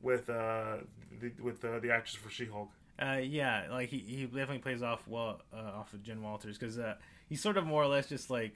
[0.01, 0.77] with uh
[1.19, 2.69] the, with uh, the actress for She Hulk.
[3.01, 6.77] Uh, yeah, like he, he definitely plays off well uh, off of Jen Walters because
[6.77, 6.95] uh,
[7.29, 8.53] he's sort of more or less just like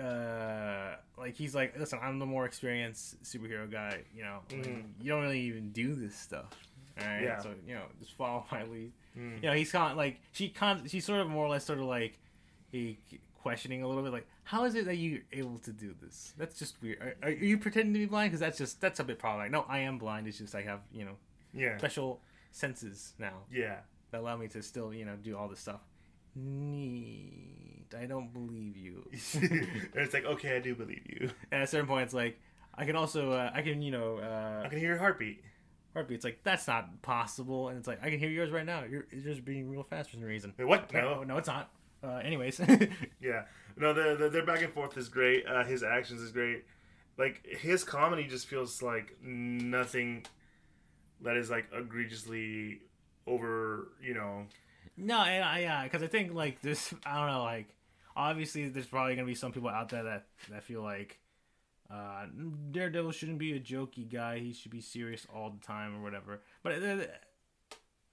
[0.00, 4.40] uh like he's like listen i'm the more experienced superhero guy you know?
[4.50, 4.84] Like, Mhm.
[5.00, 6.52] you don't really even do this stuff
[7.00, 7.38] all right Yeah.
[7.38, 8.92] so you know just follow my lead.
[9.16, 9.42] Mm.
[9.42, 11.86] you know he's con like she con she's sort of more or less sort of
[11.86, 12.18] like
[12.70, 12.98] he
[13.42, 16.32] questioning a little bit like how is it that you're able to do this?
[16.38, 17.00] That's just weird.
[17.00, 18.30] Are, are you pretending to be blind?
[18.30, 19.50] Because that's just that's a bit problematic.
[19.50, 20.28] No i am blind.
[20.28, 21.16] It's just i have you know
[21.54, 22.20] Yeah, special
[22.56, 23.76] senses now yeah.
[24.10, 25.80] that allow me to still you know do all this stuff
[26.34, 31.30] neat i don't believe you and it's like okay, I do believe you.
[31.50, 32.38] and at a certain point it's like
[32.74, 35.42] i can also uh, i can you know I uh can hear your heartbeat.
[35.92, 38.84] heartbeat it's like that's not possible and it's like i can hear yours right now
[38.88, 40.92] you're, you're just beating real fast for some reason Wait, what?
[40.92, 41.22] no No.
[41.24, 41.70] no it's not
[42.02, 42.60] uh anyways
[43.20, 43.42] Yeah.
[43.78, 45.44] No, the, the their back and forth is great.
[45.46, 46.64] Uh, his actions is great.
[47.18, 50.24] Like his comedy just feels like nothing
[51.22, 52.80] that is like egregiously
[53.26, 53.88] over.
[54.02, 54.46] You know.
[54.96, 56.94] No, and I yeah, because I think like this.
[57.04, 57.42] I don't know.
[57.42, 57.68] Like,
[58.16, 61.18] obviously, there's probably gonna be some people out there that that feel like
[61.90, 62.26] uh,
[62.70, 64.38] Daredevil shouldn't be a jokey guy.
[64.38, 66.40] He should be serious all the time or whatever.
[66.62, 66.96] But uh,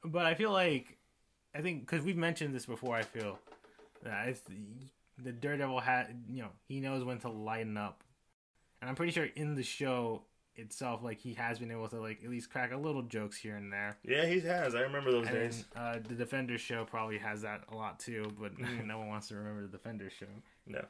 [0.04, 0.98] but I feel like
[1.56, 2.96] I think because we've mentioned this before.
[2.96, 3.40] I feel
[4.04, 4.42] that it's,
[5.18, 8.04] the Daredevil had you know he knows when to lighten up,
[8.82, 10.24] and I'm pretty sure in the show
[10.56, 13.56] itself, like he has been able to like at least crack a little jokes here
[13.56, 13.98] and there.
[14.04, 14.76] Yeah, he has.
[14.76, 15.66] I remember those And days.
[15.74, 18.86] then, uh, the Defenders show probably has that a lot too, but Mhm.
[18.86, 20.28] no one wants to remember the Defenders show.
[20.68, 20.86] No.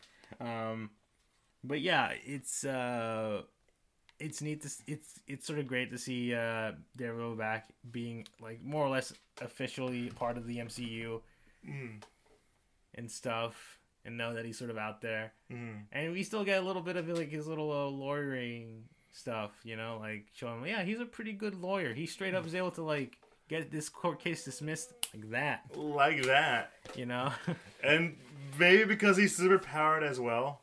[0.46, 0.90] Um,
[1.64, 3.44] but yeah, it's uh,
[4.20, 8.62] it's neat to it's it's sort of great to see uh Daredevil back being like
[8.64, 11.22] more or less officially part of the MCU
[11.68, 12.04] Mm.
[12.96, 15.32] and stuff, and know that he's sort of out there.
[15.50, 15.84] Mm.
[15.94, 19.78] And we still get a little bit of like his little uh, lawyering stuff, you
[19.78, 21.94] know, like showing yeah, he's a pretty good lawyer.
[21.94, 26.24] He straight up is able to like get this court case dismissed like that, Like
[26.24, 27.32] that, you know.
[27.84, 28.18] and
[28.60, 30.62] maybe because he's super powered as well.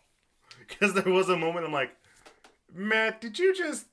[0.58, 1.96] Because there was a moment I'm like,
[2.74, 3.86] Matt, did you just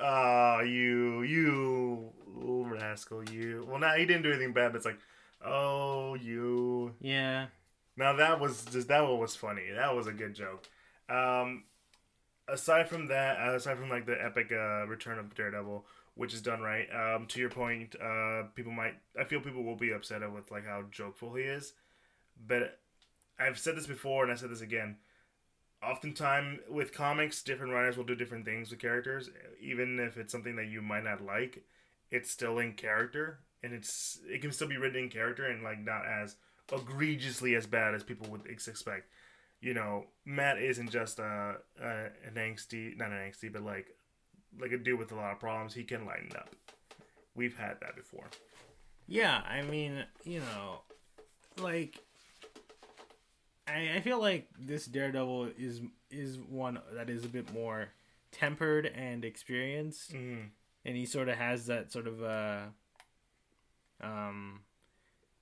[0.00, 3.66] ah, you, you rascal, you.
[3.68, 4.98] Well, now he didn't do anything bad, but it's like,
[5.44, 6.94] oh, you.
[7.00, 7.46] Yeah.
[7.96, 9.64] Now that was just that one was funny.
[9.74, 10.66] That was a good joke.
[11.08, 11.64] Um,
[12.48, 16.42] aside from that, uh, aside from like the epic uh, return of Daredevil, which is
[16.42, 16.86] done right.
[16.92, 18.94] Um, to your point, uh, people might.
[19.18, 21.72] I feel people will be upset with like how jokeful he is,
[22.46, 22.78] but
[23.38, 24.96] I've said this before and I said this again.
[25.82, 30.54] Oftentimes with comics, different writers will do different things with characters, even if it's something
[30.56, 31.64] that you might not like.
[32.10, 35.80] It's still in character, and it's it can still be written in character and like
[35.80, 36.36] not as
[36.72, 39.08] egregiously as bad as people would expect.
[39.62, 41.88] You know, Matt isn't just a, a
[42.26, 43.86] an angsty, not an angsty, but like
[44.60, 45.72] like a dude with a lot of problems.
[45.72, 46.54] He can lighten up.
[47.34, 48.26] We've had that before.
[49.06, 50.80] Yeah, I mean, you know,
[51.62, 51.98] like
[53.68, 57.88] I, I feel like this Daredevil is is one that is a bit more
[58.32, 60.48] tempered and experienced, Mm.
[60.84, 62.62] and he sort of has that sort of uh,
[64.00, 64.60] um,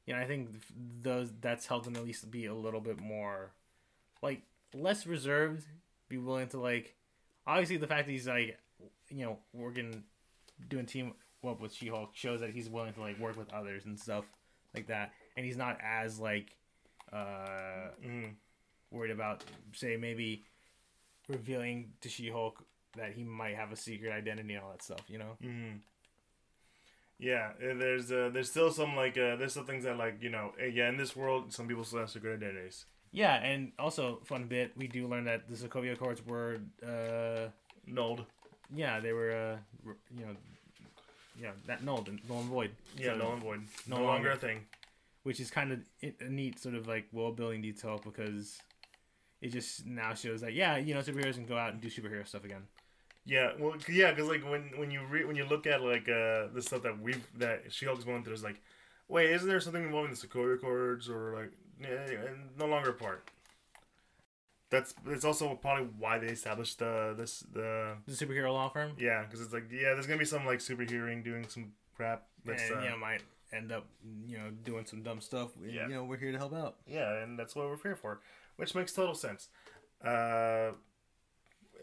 [0.07, 0.51] you know, I think
[1.03, 3.53] those that's helped him at least be a little bit more,
[4.23, 4.43] like
[4.75, 5.65] less reserved,
[6.09, 6.95] be willing to like,
[7.47, 8.59] obviously the fact that he's like,
[9.09, 10.05] you know, working,
[10.69, 11.13] doing team
[11.47, 14.25] up with She Hulk shows that he's willing to like work with others and stuff
[14.75, 16.57] like that, and he's not as like,
[17.13, 18.35] uh, Mm.
[18.91, 20.45] worried about say maybe
[21.29, 22.65] revealing to She Hulk
[22.97, 25.37] that he might have a secret identity and all that stuff, you know.
[25.43, 25.81] Mm.
[27.19, 30.31] Yeah, uh, there's uh, there's still some like uh, there's some things that like you
[30.31, 32.87] know yeah in this world some people still have secret identities.
[33.13, 37.49] Yeah, and also fun bit, we do learn that the Sokovia Accords were, uh,
[37.87, 38.25] Nold.
[38.75, 40.37] yeah, they were, uh, you know,
[41.41, 42.71] yeah, that null, null and void.
[42.97, 43.61] Yeah, So- null and void.
[43.89, 44.31] No, no longer longer.
[44.33, 44.67] a thing.
[45.23, 48.59] which is kind of a neat sort of like world building detail because
[49.43, 52.27] it just now shows that yeah, you know, superheroes can go out and do superhero
[52.27, 52.63] stuff again.
[53.27, 56.47] Yeah, well, yeah, because like when when you re- when you look at like uh
[56.55, 58.61] the stuff that we that She Hulk's going through, is like,
[59.11, 62.95] wait, isn't there something involving the Sokovia Accords or like yeah, and no longer a
[62.95, 63.29] part.
[64.71, 69.25] That's it's also probably why they established the this the The superhero law firm, yeah
[69.25, 72.79] because it's like yeah there's gonna be some like superheroing doing some crap that's and
[72.79, 73.85] uh, you know might end up
[74.29, 75.57] you know doing some dumb stuff.
[75.57, 75.89] and, Yeah.
[75.89, 76.77] you know, we're here to help out.
[76.87, 78.21] Yeah, and that's what we're here for,
[78.57, 79.49] which makes total sense.
[80.05, 80.71] Uh,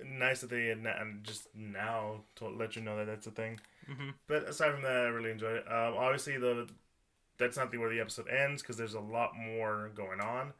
[0.05, 0.79] nice that they had
[1.23, 3.59] just now to let you know that that's a thing.
[3.89, 4.13] Mhm.
[4.27, 5.67] But aside from that, I really enjoyed it.
[5.67, 6.69] Um, obviously, the
[7.37, 10.53] that's not the where the episode ends because there's a lot more going on.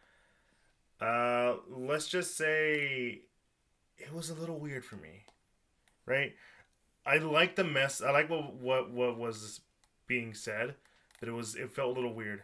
[0.99, 3.21] Uh, let's just say
[3.97, 5.23] it was a little weird for me,
[6.05, 6.33] right?
[7.05, 8.01] I like the mess.
[8.01, 9.61] I like what what what was
[10.07, 10.75] being said,
[11.19, 12.43] but it was it felt a little weird.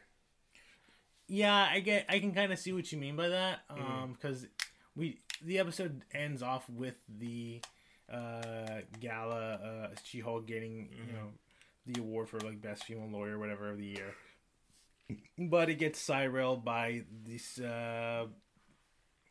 [1.28, 2.06] Yeah, I get.
[2.10, 3.62] I can kind of see what you mean by that.
[3.70, 4.14] Um, Mhm.
[4.14, 4.48] because
[4.96, 7.62] we the episode ends off with the
[8.12, 11.08] uh gala, uh, She Hulk getting Mhm.
[11.08, 11.34] you know
[11.86, 14.14] the award for like best female lawyer, whatever of the year.
[15.38, 18.26] But it gets sidetrailed by this uh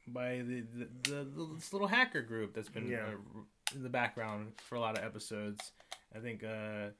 [0.06, 3.06] by the the, the, the this little hacker group that's been Yeah.
[3.06, 3.40] uh,
[3.74, 5.72] in the background for a lot of episodes.
[6.14, 6.90] I think uh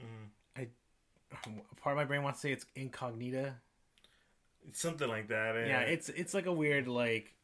[0.00, 0.68] Mm.
[1.82, 3.54] part of my brain wants to say it's incognita
[4.66, 5.56] it's Something like that.
[5.66, 7.34] yeah it's it's like a weird like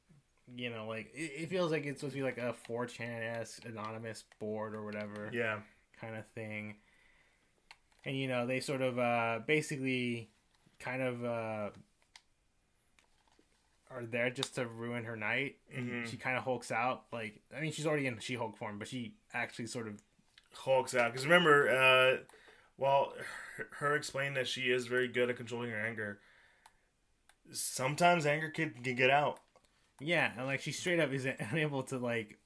[0.57, 4.25] you know like it, it feels like it's supposed to be like a 4chan-esque anonymous
[4.39, 5.59] board or whatever yeah.
[6.01, 6.77] kind of thing
[8.05, 10.29] and you know they sort of uh basically
[10.79, 11.71] kind of uh
[13.91, 16.11] are there just to ruin her night and Mhm.
[16.11, 19.15] she kind of hulks out like i mean she's already in she-hulk form but she
[19.33, 20.01] actually sort of
[20.57, 22.19] Hulk's out because remember, uh,
[22.79, 23.13] well,
[23.57, 26.21] her, her explaining that she is very good at controlling her anger.
[27.53, 29.41] Sometimes anger can, can get out.
[30.01, 32.39] yeah and like she straight up is unable to like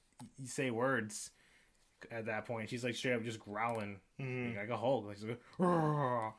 [0.43, 1.29] say words
[2.11, 4.57] at that point she's like straight up just growling Mm.
[4.57, 5.17] like a Hulk, like
[5.59, 6.33] like,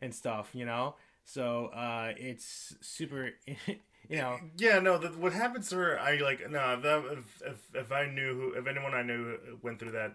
[0.00, 0.94] and stuff, you know.
[1.24, 3.30] So uh, it's super,
[3.66, 4.38] you know.
[4.56, 4.98] Yeah, no.
[4.98, 5.98] The, what happens to her?
[5.98, 6.74] I like no.
[6.74, 10.14] If, that, if if if I knew who, if anyone I knew went through that,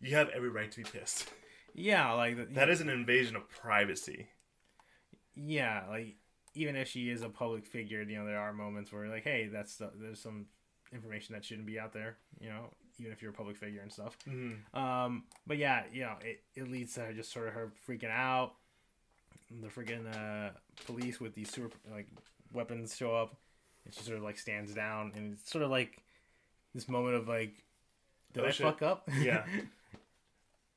[0.00, 1.28] you have every right to be pissed.
[1.74, 4.28] Yeah, like the- That is an invasion of privacy.
[5.34, 6.16] Yeah, like
[6.54, 9.48] even if she is a public figure, you know, there are moments where like, hey,
[9.50, 10.46] that's the, there's some
[10.92, 13.92] information that shouldn't be out there, you know, even if you're a public figure and
[13.92, 14.16] stuff.
[14.28, 14.56] Mm.
[14.74, 18.10] Um, but yeah, you know, it, it leads to her just sort of her freaking
[18.10, 18.54] out.
[19.60, 20.50] The freaking uh,
[20.86, 22.06] police with these super like
[22.52, 23.36] weapons show up,
[23.84, 26.00] and she sort of like stands down, and it's sort of like
[26.74, 27.54] this moment of like,
[28.32, 28.64] did Oh, I shit.
[28.66, 29.08] fuck up?
[29.20, 29.44] Yeah.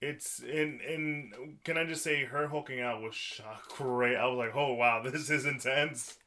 [0.01, 1.57] It's in in.
[1.63, 4.17] Can I just say her hulking out was shot great.
[4.17, 6.17] I was like, oh wow, this is intense.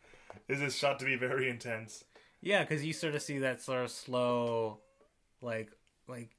[0.49, 2.03] This is shot to be very intense.
[2.41, 4.79] yeah, because you sort of see that sort of slow,
[5.41, 5.71] like
[6.07, 6.37] like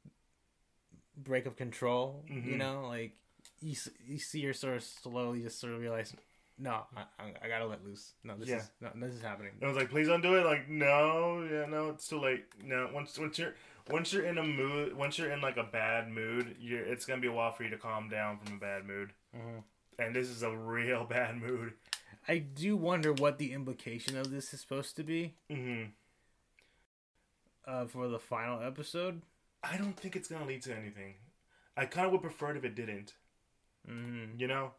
[1.16, 2.24] break of control.
[2.28, 2.58] You Mhm.
[2.58, 3.14] know, like
[3.62, 6.16] you you see her sort of slowly just sort of realize,
[6.58, 8.14] no, I, I, gotta let loose.
[8.24, 8.58] No, this Yeah.
[8.58, 9.54] is no, this is happening.
[9.56, 10.46] And I was like, please don't do it.
[10.46, 12.46] Like, no, yeah, no, it's too late.
[12.64, 13.56] No, once once you're
[13.90, 17.22] once you're in a mood, once you're in like a bad mood, you're it's gonna
[17.22, 19.14] be a while for you to calm down from a bad mood.
[19.36, 19.64] Mhm.
[19.98, 21.74] And this is a real bad mood.
[22.28, 25.86] I do wonder what the implication of this is supposed to be hmm
[27.70, 29.22] uh, for the final episode.
[29.64, 31.16] I don't think it's gonna lead to anything.
[31.78, 33.14] I kind of would prefer it if it didn't.
[33.90, 34.40] Mm-hmm.
[34.40, 34.72] You know,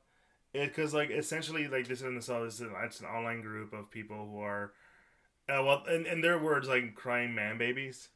[0.52, 3.72] because like essentially like this in the cell this is an, it's an online group
[3.72, 4.72] of people who are,
[5.48, 8.08] uh, well, in, in their words, like crying man babies.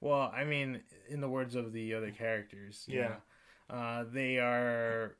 [0.00, 3.16] Well, I mean, in the words of the other characters, Yeah.
[3.68, 5.16] know, uh, they are,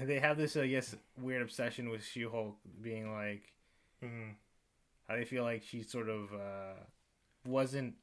[0.00, 3.52] they have this, I guess, weird obsession with She-Hulk being like,
[4.02, 4.30] hmm
[5.08, 6.74] how they feel like she sort of uh,
[7.46, 7.94] wasn't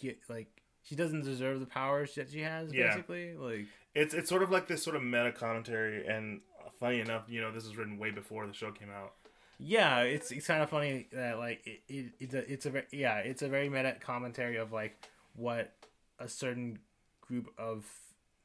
[0.00, 2.88] get like she doesn't deserve the powers that she has, Yeah.
[2.88, 3.34] basically.
[3.36, 6.40] Like, It's it's sort of like this sort of meta commentary, and
[6.78, 9.12] funny enough, you know, this was written way before the show came out.
[9.58, 13.18] yeah, it's it's kind of funny that like it, it it's a it's a yeah
[13.18, 14.96] it's a very meta commentary of like
[15.34, 15.74] what
[16.18, 16.78] a certain
[17.20, 17.84] group of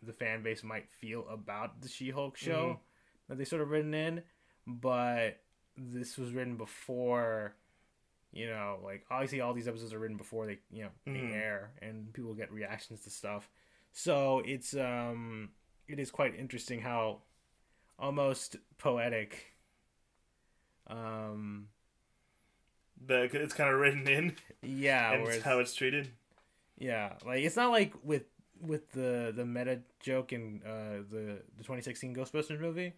[0.04, 2.80] the fan base might feel about the She-Hulk show Mhm.
[3.30, 4.24] that they sort of written in,
[4.68, 5.42] but
[5.78, 7.56] this was written before.
[8.36, 11.34] You know, like obviously all these episodes are written before they, you know, they Mhm.
[11.34, 13.50] air and people get reactions to stuff.
[13.94, 15.52] So it's um
[15.88, 17.22] it is quite interesting how
[17.98, 19.56] almost poetic
[20.88, 21.70] um
[23.08, 26.10] The it's kind of written in, yeah, and it's how it's treated.
[26.78, 28.24] yeah, like it's not like with
[28.62, 32.94] with the the meta joke in uh the the 2016 Ghostbusters movie,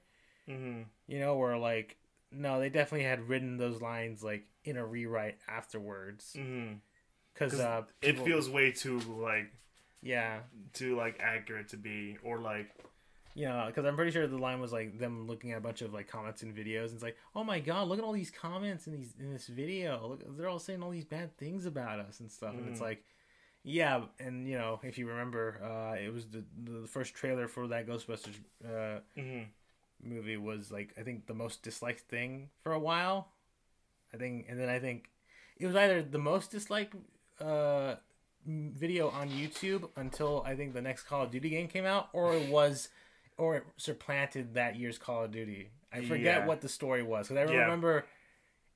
[0.48, 1.98] hmm you know, where like
[2.32, 6.34] no, they definitely had written those lines like in a rewrite afterwards
[7.34, 9.52] because 'Cause uh It feels way too like
[10.02, 10.42] yeah
[10.74, 12.70] too like accurate to be, or like
[13.36, 15.94] Yeah, because I'm pretty sure the line was like them looking at a bunch of
[15.94, 18.88] like comments and videos, and it's like, oh my god, look at all these comments
[18.88, 20.08] in these in this video.
[20.08, 22.84] Look, they're all saying all these bad things about us and stuff, and it's Mhm.
[22.84, 23.04] like,
[23.64, 27.68] yeah, and you know, if you remember, uh, it was the the first trailer for
[27.68, 28.36] that Ghostbusters
[28.66, 29.44] uh, hmm
[30.04, 33.30] movie was like I think the most disliked thing for a while.
[34.14, 35.10] I think, and then I think
[35.58, 36.96] it was either the most disliked
[37.42, 37.96] uh,
[38.46, 42.36] video on YouTube until I think the next Call of Duty game came out, or
[42.36, 42.90] it was,
[43.38, 45.72] or it supplanted that year's Call of Duty.
[45.92, 46.46] I forget Yeah.
[46.46, 47.62] what the story was because I Yeah.
[47.62, 48.06] remember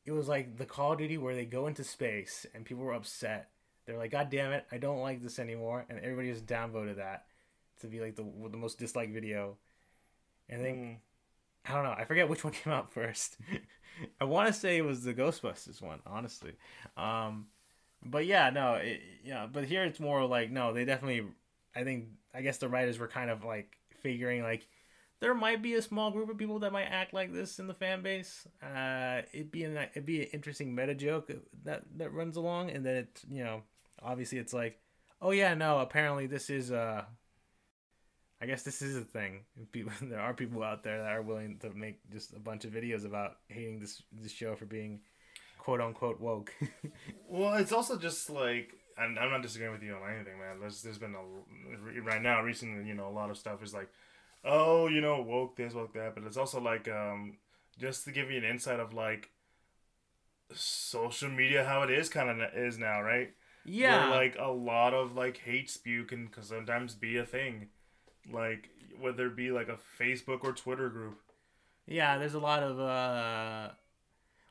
[0.06, 2.94] it was like the Call of Duty where they go into space and people were
[2.94, 3.50] upset.
[3.86, 7.26] They're like, "God damn it, I don't like this anymore," and everybody just downvoted that
[7.80, 9.58] to be like the the most disliked video.
[10.50, 10.94] And I think hmm
[11.66, 11.96] I don't know.
[11.98, 13.38] I forget which one came out first.
[14.20, 16.54] I want to say it was the Ghostbusters one, honestly.
[16.98, 17.48] Um,
[18.04, 19.48] but yeah, no, it, yeah.
[19.52, 21.28] But here it's more like no, they definitely.
[21.76, 24.68] I think I guess the writers were kind of like figuring like
[25.20, 27.74] there might be a small group of people that might act like this in the
[27.74, 28.48] fan base.
[28.62, 31.32] Uh, it'd be an it'd be an interesting meta joke
[31.64, 33.62] that that runs along, and then it you know
[34.02, 34.80] obviously it's like
[35.22, 37.04] oh yeah no apparently this is uh
[38.42, 39.42] I guess this is a thing.
[39.72, 42.72] People, there are people out there that are willing to make just a bunch of
[42.74, 45.02] videos about hating this this show for being
[45.60, 46.54] quote unquote woke.
[47.28, 50.60] Well, it's also just like, and I'm not disagreeing with you on anything, man.
[50.60, 53.90] There's there's been a right now recently, you know, a lot of stuff is like,
[54.44, 57.38] oh, you know, woke this, woke that, but it's also like, um,
[57.80, 59.30] just to give you an insight of like
[60.54, 63.32] social media how it is kind of is now, right?
[63.64, 67.70] yeah, Where, like a lot of like hate spew can can sometimes be a thing,
[68.32, 71.20] like whether it be like a Facebook or Twitter group.
[71.88, 72.18] yeah.
[72.18, 73.70] There's a lot of uh,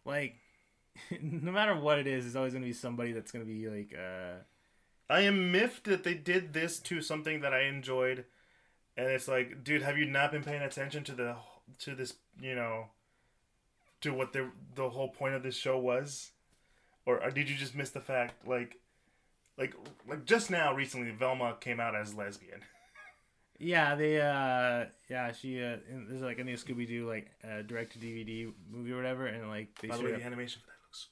[0.04, 0.36] like
[1.22, 4.42] no matter what it is, there's always gonna be somebody that's gonna be like uh.
[5.08, 8.26] I am miffed that they did this to something that I enjoyed,
[8.96, 11.36] and it's like, dude, have you not been paying attention to the
[11.80, 12.86] to this, you know,
[14.02, 16.30] to what the the whole point of this show was,
[17.06, 18.78] or, or did you just miss the fact, like,
[19.58, 19.74] like
[20.06, 22.60] like just now recently, Velma came out as lesbian.
[23.62, 27.60] Yeah, they uh yeah, she uh in- there's like a new Scooby Doo like uh,
[27.62, 30.62] direct to DVD movie or whatever and like they By the way, up the animation
[30.62, 31.08] for that looks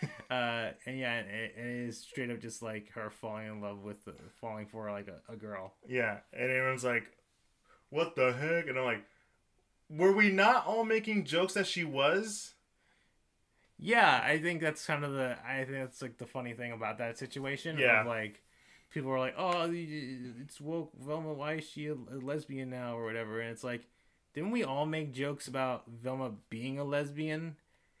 [0.00, 0.10] great.
[0.30, 3.82] uh and yeah and it, it is straight up just like her falling in love
[3.84, 7.04] with the, falling for like a, a girl Yeah, and everyone's like,
[7.90, 9.04] "What the heck?" And I'm like,
[9.90, 12.54] "Were we not all making jokes that she was?"
[13.82, 16.98] yeah i think that's kind of the i think that's like the funny thing about
[16.98, 18.02] that situation Yeah.
[18.04, 18.42] like
[18.90, 23.40] people are like oh it's woke velma why is she a, lesbian now or whatever
[23.40, 23.82] and it's like
[24.34, 27.56] didn't we all make jokes about velma being a lesbian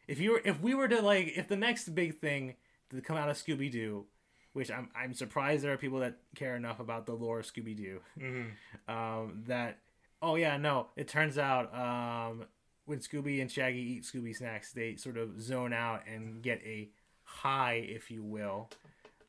[0.08, 2.54] if you were if we were to like if the next big thing
[2.90, 4.04] to come out of scooby-doo
[4.52, 7.76] which I'm I'm surprised there are people that care enough about the lore of Scooby
[7.76, 8.00] Doo.
[8.18, 8.48] Mm-hmm.
[8.88, 9.78] Um, that
[10.20, 12.46] oh yeah no, it turns out um,
[12.86, 16.88] when Scooby and Shaggy eat Scooby snacks, they sort of zone out and get a
[17.22, 18.68] high, if you will,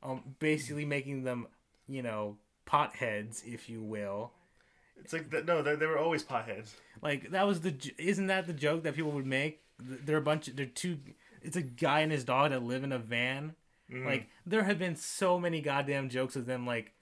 [0.03, 1.47] um, basically making them
[1.87, 2.37] you know
[2.67, 4.31] potheads, if you will.
[5.03, 6.71] It's like the, no, they, they were always potheads.
[7.01, 9.61] Like that was the isn't that the joke that people would make?
[9.79, 10.47] They're a bunch.
[10.47, 10.99] They're two.
[11.41, 13.55] It's a guy and his dog that live in a van.
[13.91, 14.05] Mhm.
[14.05, 16.65] Like there have been so many goddamn jokes of them.
[16.65, 16.93] Like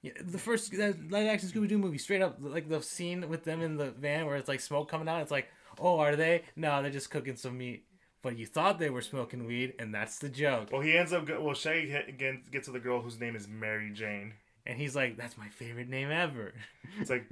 [0.00, 3.44] yeah, the first that live action Scooby Doo movie, straight up like the scene with
[3.44, 5.22] them in the van where it's like smoke coming out.
[5.22, 5.48] It's like,
[5.78, 6.42] oh, are they?
[6.56, 7.84] No, they're just cooking some meat.
[8.22, 10.68] But you thought they were smoking weed, and that's the joke.
[10.72, 11.54] well, he ends up go- well.
[11.54, 14.34] Shaggy hit- gets to the girl whose name is Mary Jane.
[14.64, 16.52] And he's like, that's my favorite name ever.
[17.00, 17.26] It's like,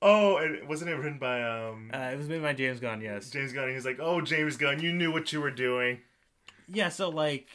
[0.00, 3.28] oh, and wasn't it written by um Uh, it was made by James Gunn, yes.
[3.30, 3.64] James Gunn?
[3.64, 6.00] And he's like, oh, James Gunn, you knew what you were doing.
[6.68, 7.46] yeah so like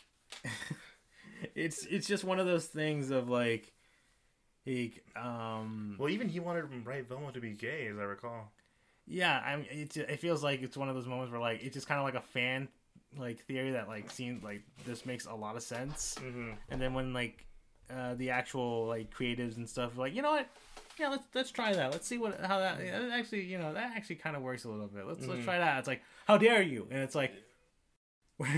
[1.55, 3.71] it's it's just one of those things of like
[4.67, 8.51] like um Well, even he wanted Bright Velma to be gay, as I recall.
[9.07, 11.73] Yeah i mean it, it feels like it's one of those moments where like it's
[11.73, 12.67] just kind of like a fan
[13.17, 16.51] like theory that like seems like this makes a lot of sense Mm-hmm.
[16.69, 17.45] and then when like
[17.89, 20.47] uh the actual like creatives and stuff like you know what
[20.99, 23.93] yeah let's let's try that let's see what how that yeah, actually you know that
[23.95, 25.45] actually kind of works a little bit let's let's Mhm.
[25.45, 27.31] try that it's like how dare you and it's like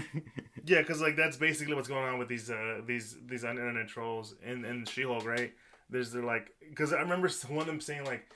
[0.66, 4.36] Yeah, because like that's basically what's going on with these uh these these internet trolls
[4.45, 5.54] in in She-Hulk, right?
[5.89, 8.30] There's they're like because I remember one of them saying like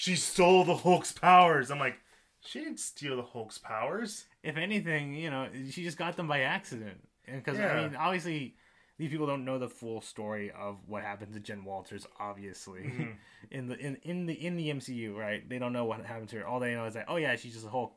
[0.00, 1.70] she stole the Hulk's powers.
[1.70, 1.96] I'm like,
[2.40, 4.24] she didn't steal the Hulk's powers.
[4.42, 7.06] if anything, you know, she just got them by accident.
[7.26, 7.72] Because Yeah.
[7.74, 8.54] I mean, obviously,
[8.96, 12.06] these people don't know the full story of what happened to Jen Walters.
[12.18, 13.16] Obviously, Mhm.
[13.50, 15.46] in the in, in the in the MCU, right?
[15.46, 16.46] They don't know what happened to her.
[16.46, 17.92] All they know is that oh yeah, she's just a Hulk.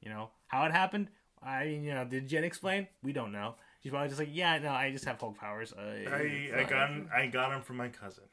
[0.00, 1.10] You know how it happened.
[1.40, 2.88] I mean, you know did Jen explain?
[3.04, 3.54] We don't know.
[3.82, 5.72] She's probably just like yeah no I just have Hulk powers.
[5.72, 8.24] Uh, I I got him I got him from my cousin.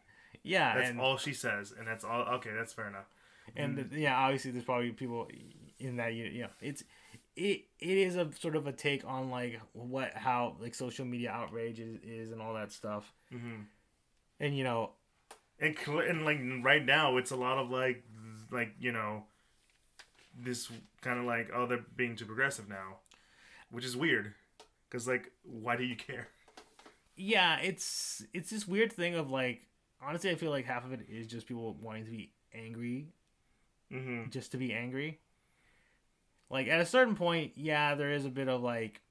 [0.44, 2.22] Yeah That's and all she says, and that's all.
[2.36, 3.06] Okay, that's fair enough.
[3.56, 3.98] and Mm-hmm.
[3.98, 5.28] yeah obviously there's probably people
[5.80, 6.84] in that you know it's
[7.36, 11.32] it it is a sort of a take on like what how like social media
[11.32, 13.62] outrage is, is and all that stuff hmm
[14.40, 14.92] and you know
[15.60, 18.04] And and like right now, it's a lot of like
[18.52, 19.24] like you know
[20.38, 20.70] this
[21.02, 22.98] kind of like oh they're being too progressive now,
[23.72, 24.34] which is weird.
[24.90, 26.28] Because like, why do you care?
[27.16, 29.62] yeah it's it's this weird thing of like
[30.06, 33.08] honestly i feel like half of it is just people wanting to be angry
[33.92, 34.30] Mm-hmm.
[34.32, 35.20] just to be angry
[36.50, 39.02] like at a certain point yeah there is a bit of like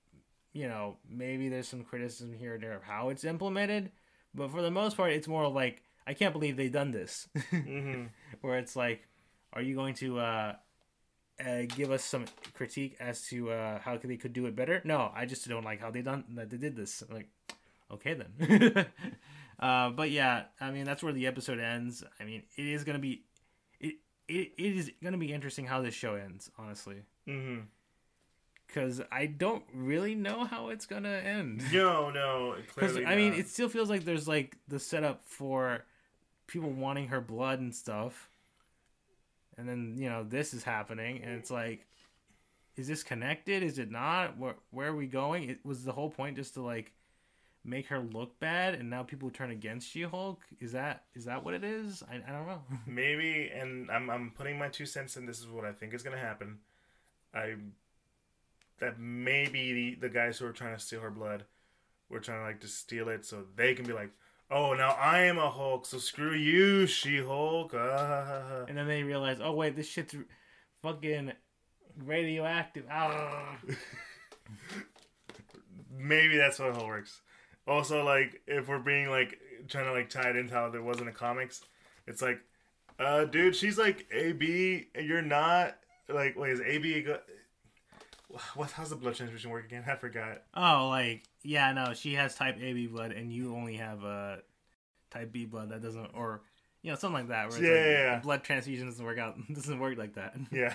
[0.52, 3.90] you know maybe there's some criticism here and there of how it's implemented
[4.34, 8.04] but for the most part it's more like i can't believe they've done this Mm-hmm.
[8.40, 9.06] where it's like,
[9.52, 10.54] are you going to uh,
[11.44, 12.24] uh, give us some
[12.54, 14.80] critique as to uh, how they could do it better?
[14.84, 17.02] No, I just don't like how they done that they did this.
[17.08, 17.28] I'm like,
[17.92, 18.86] okay then.
[19.62, 22.04] uh, but yeah, I mean that's where the episode ends.
[22.20, 23.22] I mean it is gonna be,
[23.80, 23.94] it
[24.28, 26.96] it, it is gonna be interesting how this show ends, honestly,
[27.28, 27.60] Mm-hmm.
[28.66, 31.62] because I don't really know how it's gonna end.
[31.72, 32.56] No, no.
[32.74, 35.84] Clearly I mean, it still feels like there's like the setup for
[36.48, 38.28] people wanting her blood and stuff,
[39.56, 41.86] and then you know this is happening, and it's like,
[42.76, 43.62] is this connected?
[43.62, 44.36] Is it not?
[44.38, 45.48] Where where are we going?
[45.48, 46.92] It was the whole point just to like
[47.64, 50.40] make her look bad, and now people turn against She Hulk.
[50.60, 52.02] Is that is that what it is?
[52.10, 52.62] I, I don't know.
[52.86, 55.26] maybe, and I'm I'm putting my two cents in.
[55.26, 56.58] This is what I think is gonna happen.
[57.34, 57.54] I
[58.80, 61.44] that maybe the, the guys who are trying to steal her blood
[62.08, 64.10] were trying to like to steal it so they can be like,
[64.50, 67.74] oh, now I am a Hulk, so screw you, She Hulk.
[67.74, 68.64] Uh.
[68.68, 70.16] and then they realize, oh wait, this shit's
[70.82, 71.32] fucking
[72.04, 72.84] radioactive.
[72.90, 73.56] Ah.
[75.96, 77.20] maybe that's how it works.
[77.66, 79.38] Also, like if we're being like
[79.68, 81.62] trying to like tie it into how there wasn't a comics,
[82.06, 82.40] it's like,
[82.98, 85.76] uh, dude, she's like AB, you're not.
[86.08, 87.02] Like, wait, is AB?
[87.02, 87.20] Go-
[88.54, 88.70] what?
[88.72, 89.84] How's the blood transfusion work again?
[89.88, 90.42] I forgot.
[90.54, 94.36] Oh, like yeah, no, she has type AB blood, and you only have uh,
[95.10, 95.70] type B blood.
[95.70, 96.42] That doesn't, or
[96.82, 97.48] you know, something like that.
[97.50, 98.18] Where it's Yeah, like, yeah, yeah.
[98.20, 99.36] blood transfusion doesn't work out.
[99.54, 100.34] Doesn't work like that.
[100.50, 100.74] Yeah.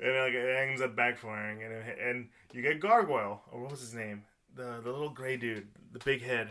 [0.00, 3.80] and like it ends up backfiring, and it, and you get Gargoyle, or what was
[3.80, 4.24] his name?
[4.58, 6.48] The the little gray dude, the big head.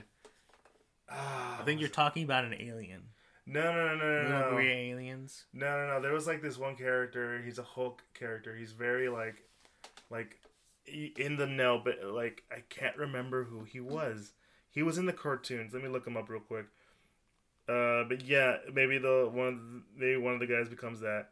[1.09, 3.01] Ah, I think you're talking about an alien.
[3.45, 4.55] no no no no no Little no.
[4.55, 5.43] gray aliens.
[5.51, 6.01] No, no, no.
[6.01, 7.41] There was like this one character.
[7.43, 8.55] He's a Hulk character.
[8.55, 9.43] He's very like,
[10.09, 10.39] like,
[10.85, 14.31] in the know, but like I can't remember who he was.
[14.69, 15.73] He was in the cartoons.
[15.73, 16.67] Let me look him up real quick.
[17.67, 21.31] Uh, but yeah, maybe the one, of the, maybe one of the guys becomes that,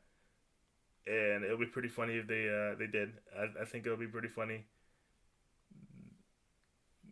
[1.08, 3.14] and it'll be pretty funny if they uh they did.
[3.34, 4.66] I, I think it'll be pretty funny.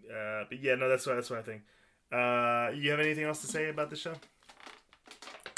[0.10, 1.62] Uh, but yeah, no, that's what that's what I think.
[2.12, 4.14] Uh, you have anything else to say about the show?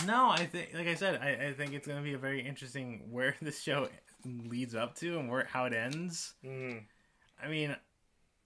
[0.05, 3.01] No, I think, like I said, I, I think it's gonna be a very interesting
[3.11, 3.87] where this show
[4.25, 6.33] leads up to and where how it ends.
[6.43, 6.83] Mm.
[7.43, 7.75] I mean,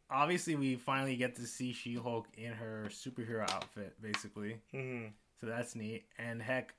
[0.10, 4.58] obviously, we finally get to see She Hulk in her superhero outfit, basically.
[4.72, 5.06] hmm
[5.40, 6.06] So that's neat.
[6.18, 6.74] And heck,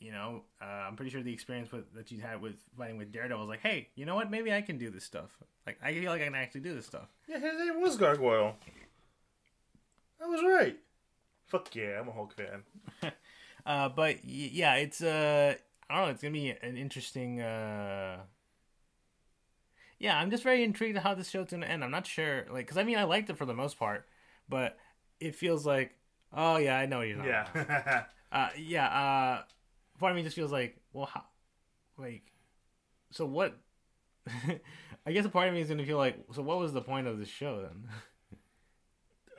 [0.00, 3.12] you know, uh, I'm pretty sure the experience with, that you had with fighting with
[3.12, 4.30] Daredevil was like, hey, you know what?
[4.30, 5.36] Maybe I can do this stuff.
[5.66, 7.08] Like, I feel like I can actually do this stuff.
[7.28, 8.56] Yeah, his name was Gargoyle.
[10.22, 10.76] I was right.
[11.46, 12.62] Fuck yeah, I'm a Hulk fan.
[13.66, 15.54] Uh, but y- yeah, it's uh,
[15.90, 16.10] I don't know.
[16.12, 17.42] It's gonna be an interesting.
[17.42, 18.20] Uh...
[19.98, 21.84] Yeah, I'm just very intrigued at how this show's gonna end.
[21.84, 24.08] I'm not sure, like, because I mean, I liked it for the most part,
[24.48, 24.78] but
[25.20, 25.94] it feels like,
[26.32, 27.68] oh yeah, I know what you're talking about.
[27.68, 28.04] Yeah.
[28.32, 28.86] Uh, yeah.
[28.86, 29.42] Uh,
[30.00, 31.22] part of me just feels like, well, how,
[31.98, 32.22] like,
[33.10, 33.56] so what?
[35.06, 37.06] I guess a part of me is gonna feel like, so what was the point
[37.06, 37.88] of this show then?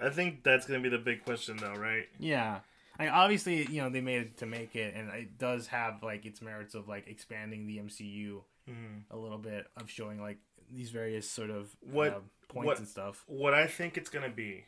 [0.02, 2.08] I think that's gonna be the big question, though, right?
[2.20, 2.60] yeah.
[3.00, 6.26] Like obviously, you know, they made it to make it, and it does have like
[6.26, 9.02] its merits of like expanding the MCU Mm.
[9.10, 10.38] a little bit, of showing like
[10.72, 13.24] these various sort of What- uh, points what- and stuff.
[13.26, 14.66] What I think it's gonna be,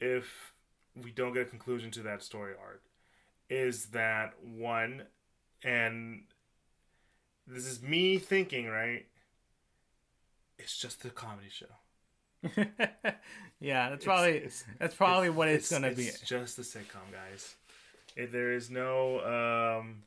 [0.00, 0.52] if
[0.94, 2.82] we don't get a conclusion to that story arc,
[3.52, 5.02] is that one,
[5.62, 6.22] and
[7.46, 9.04] this is me thinking, right?
[10.58, 11.66] It's just a comedy show.
[13.60, 16.26] yeah, that's probably it's- that's probably what it's, gonna it's be.
[16.26, 17.54] just a sitcom, guys.
[18.16, 19.20] If there is no
[19.80, 20.02] um,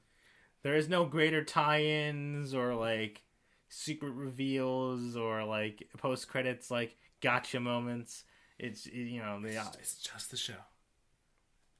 [0.63, 3.21] There is no greater tie-ins or like
[3.69, 8.23] secret reveals or like post credits like gotcha moments.
[8.59, 10.61] It's you know they it's, it's just the show,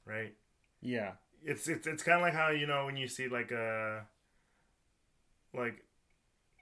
[0.04, 0.34] right?
[0.82, 1.12] yeah
[1.46, 4.06] It's it's it's kind of like how you know when you see like a
[5.54, 5.82] like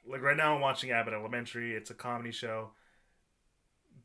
[0.07, 1.75] like right now I'm watching Abbott Elementary.
[1.75, 2.71] It's a comedy show.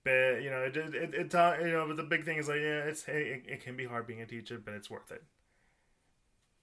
[0.03, 2.59] But you know, it it, it, it you know, but the big thing is like,
[2.61, 5.23] yeah, it's hey, it, it can be hard being a teacher, but it's worth it.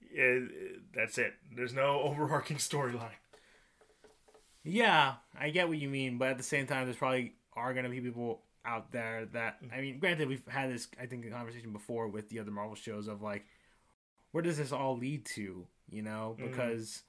[0.00, 1.34] It, it- that's it.
[1.54, 3.18] There's no overarching storyline.
[4.64, 7.88] yeah I get what you mean, but at the same time, there's probably are gonna
[7.88, 9.74] be people out there that mm-hmm.
[9.74, 12.74] I mean, granted, we've had this I think a conversation before with the other Marvel
[12.74, 13.44] shows of like,
[14.36, 15.66] where does this all lead to?
[15.88, 16.42] You know, Mhm.
[16.50, 17.02] because.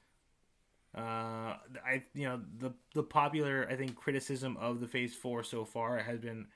[0.96, 5.66] Uh, I you know the the popular I think criticism of the Phase Four so
[5.66, 6.48] far has been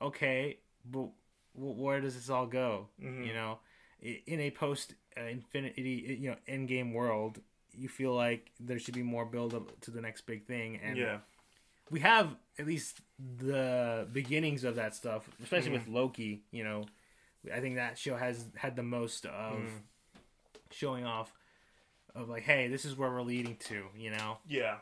[0.00, 0.58] okay,
[0.90, 1.10] but
[1.54, 2.88] where does this all go?
[2.98, 3.26] Mhm.
[3.26, 3.58] You know,
[4.00, 7.40] in a post uh, Infinity you know Endgame world,
[7.72, 10.96] you feel like there should be more build up to the next big thing, and
[10.96, 11.18] yeah,
[11.90, 13.02] we have at least
[13.36, 16.42] the beginnings of that stuff, especially with Loki.
[16.50, 16.86] You know,
[17.54, 19.82] I think that show has had the most of Mhm.
[20.70, 21.32] Showing off
[22.14, 23.84] of like, hey, this is where we're leading to.
[23.96, 24.76] You know, yeah.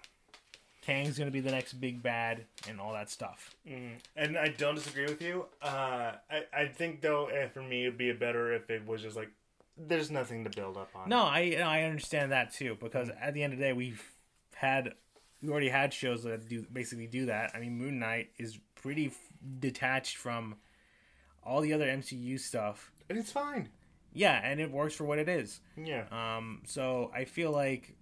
[0.82, 3.55] Kang's gonna be the next big bad and all that stuff.
[3.68, 3.95] Mm.
[4.14, 5.47] And I don't disagree with you.
[5.61, 9.16] Uh, I I think though, eh, for me, it'd be better if it was just
[9.16, 9.30] like
[9.76, 11.09] there's nothing to build up on.
[11.09, 14.03] No, I I understand that too because at the end of the day, we've
[14.55, 14.95] had
[15.43, 17.51] we already had shows that do basically do that.
[17.55, 19.18] I mean, Moon Knight is pretty f-
[19.59, 20.55] detached from
[21.45, 22.91] all the other MCU stuff.
[23.09, 23.68] and it's fine.
[24.16, 25.60] Yeah, and it works for what it is.
[25.76, 26.04] Yeah.
[26.10, 27.94] Um, so I feel like,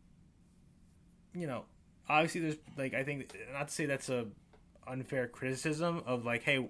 [1.34, 1.64] you know,
[2.08, 4.26] obviously there's like I think not to say that's a
[4.86, 6.68] unfair criticism of like, hey,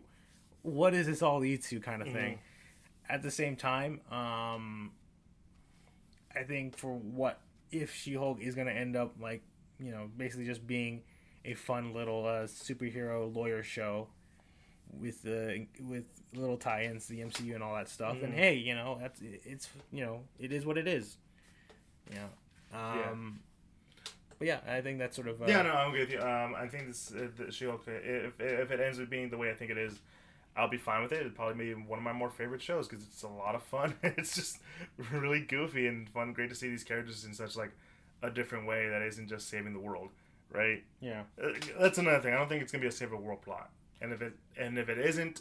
[0.63, 2.39] what does this all lead to kind of thing.
[3.07, 4.93] At the same time, um,
[6.35, 7.39] I think for what
[7.71, 9.43] if She Hulk is gonna end up like
[9.79, 11.03] you know basically just being
[11.45, 14.09] a fun little uh, superhero lawyer show
[15.01, 18.23] with uh, with little tie-ins the MCU and all that stuff.
[18.23, 18.37] And Mhm.
[18.37, 21.17] hey, you know that's it's you know it is what it is.
[22.11, 22.79] You know.
[22.79, 23.41] Um,
[24.39, 26.21] But yeah, I think that's sort of uh, yeah, no, I'm with you.
[26.21, 27.85] Um, I think this uh, the She-Hulk.
[27.87, 30.01] If if it ends up being the way I think it is,
[30.57, 31.21] I'll be fine with it.
[31.21, 33.95] It'd probably be one of my more favorite shows because it's a lot of fun.
[34.03, 34.59] it's just
[35.13, 36.33] really goofy and fun.
[36.33, 37.71] Great to see these characters in such like
[38.23, 40.11] a different way that isn't just saving the world,
[40.51, 40.83] right?
[41.01, 41.23] yeah.
[41.43, 42.35] Uh, that's another thing.
[42.35, 43.71] I don't think it's gonna be a save the world plot.
[44.05, 45.41] And if it and if it isn't,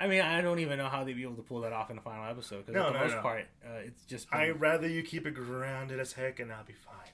[0.00, 1.96] I mean, I don't even know how they'd be able to pull that off in
[1.96, 3.20] the final episode because No, for the no, most no.
[3.20, 6.64] part, uh, it's just been- I'd rather you keep it grounded as heck, and I'll
[6.64, 7.12] be fine.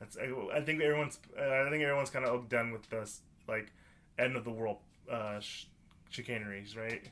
[0.00, 3.70] That's I, I think everyone's uh, I think everyone's kind of done with this like
[4.18, 4.78] end of the world
[5.10, 5.66] uh, sh-
[6.10, 7.02] chicaneries, right?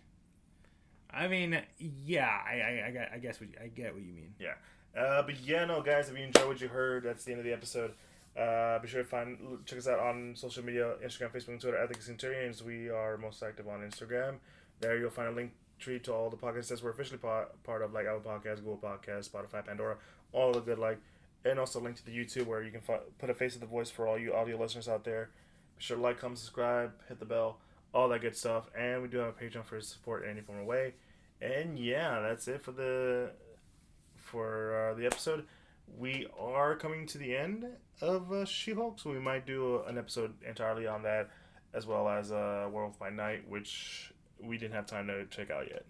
[1.10, 4.34] I mean, yeah, I, I, I, I guess what you, I get what you mean.
[4.38, 4.54] Yeah,
[5.00, 7.44] uh, but yeah, no, guys, if you enjoyed what you heard, that's the end of
[7.44, 7.92] the episode.
[8.38, 11.78] Uh, be sure to find check us out on social media: Instagram, Facebook, and Twitter
[11.78, 12.62] at the Centurions.
[12.62, 14.36] We are most active on Instagram.
[14.80, 17.82] There, you'll find a link tree to all the podcasts that we're officially pa- part
[17.82, 19.96] of, like Apple Podcasts, Google Podcasts, Spotify, Pandora,
[20.32, 20.98] all the good like,
[21.44, 23.66] and also link to the YouTube where you can fi- put a face to the
[23.66, 25.30] voice for all you audio listeners out there.
[25.78, 27.58] Be sure to like, comment, subscribe, hit the bell,
[27.94, 28.68] all that good stuff.
[28.78, 30.94] And we do have a Patreon for support in any form of way.
[31.40, 33.30] And yeah, that's it for the
[34.16, 35.46] for uh, the episode.
[35.86, 37.64] We are coming to the end
[38.02, 41.30] of uh, She-Hulk, so we might do an episode entirely on that,
[41.72, 45.68] as well as uh, Werewolf by Night, which we didn't have time to check out
[45.70, 45.84] yet.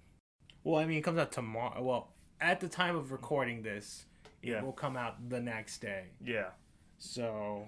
[0.62, 1.82] Well, I mean, it comes out tomorrow.
[1.82, 4.06] Well, at the time of recording this,
[4.42, 4.58] Yeah.
[4.58, 6.04] it will come out the next day.
[6.24, 6.50] Yeah,
[6.98, 7.66] So,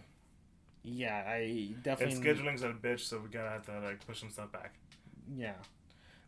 [0.84, 2.14] yeah, I definitely.
[2.14, 4.74] and scheduling's a bitch, so we gotta have to like push some stuff back.
[5.36, 5.54] Yeah.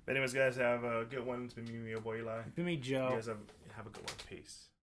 [0.07, 1.45] But anyways, guys, have a good one.
[1.45, 2.43] It's been me, your boy Eli.
[2.57, 3.11] Give me Joe.
[3.11, 3.39] You guys have
[3.77, 4.15] have a good one.
[4.29, 4.70] Peace.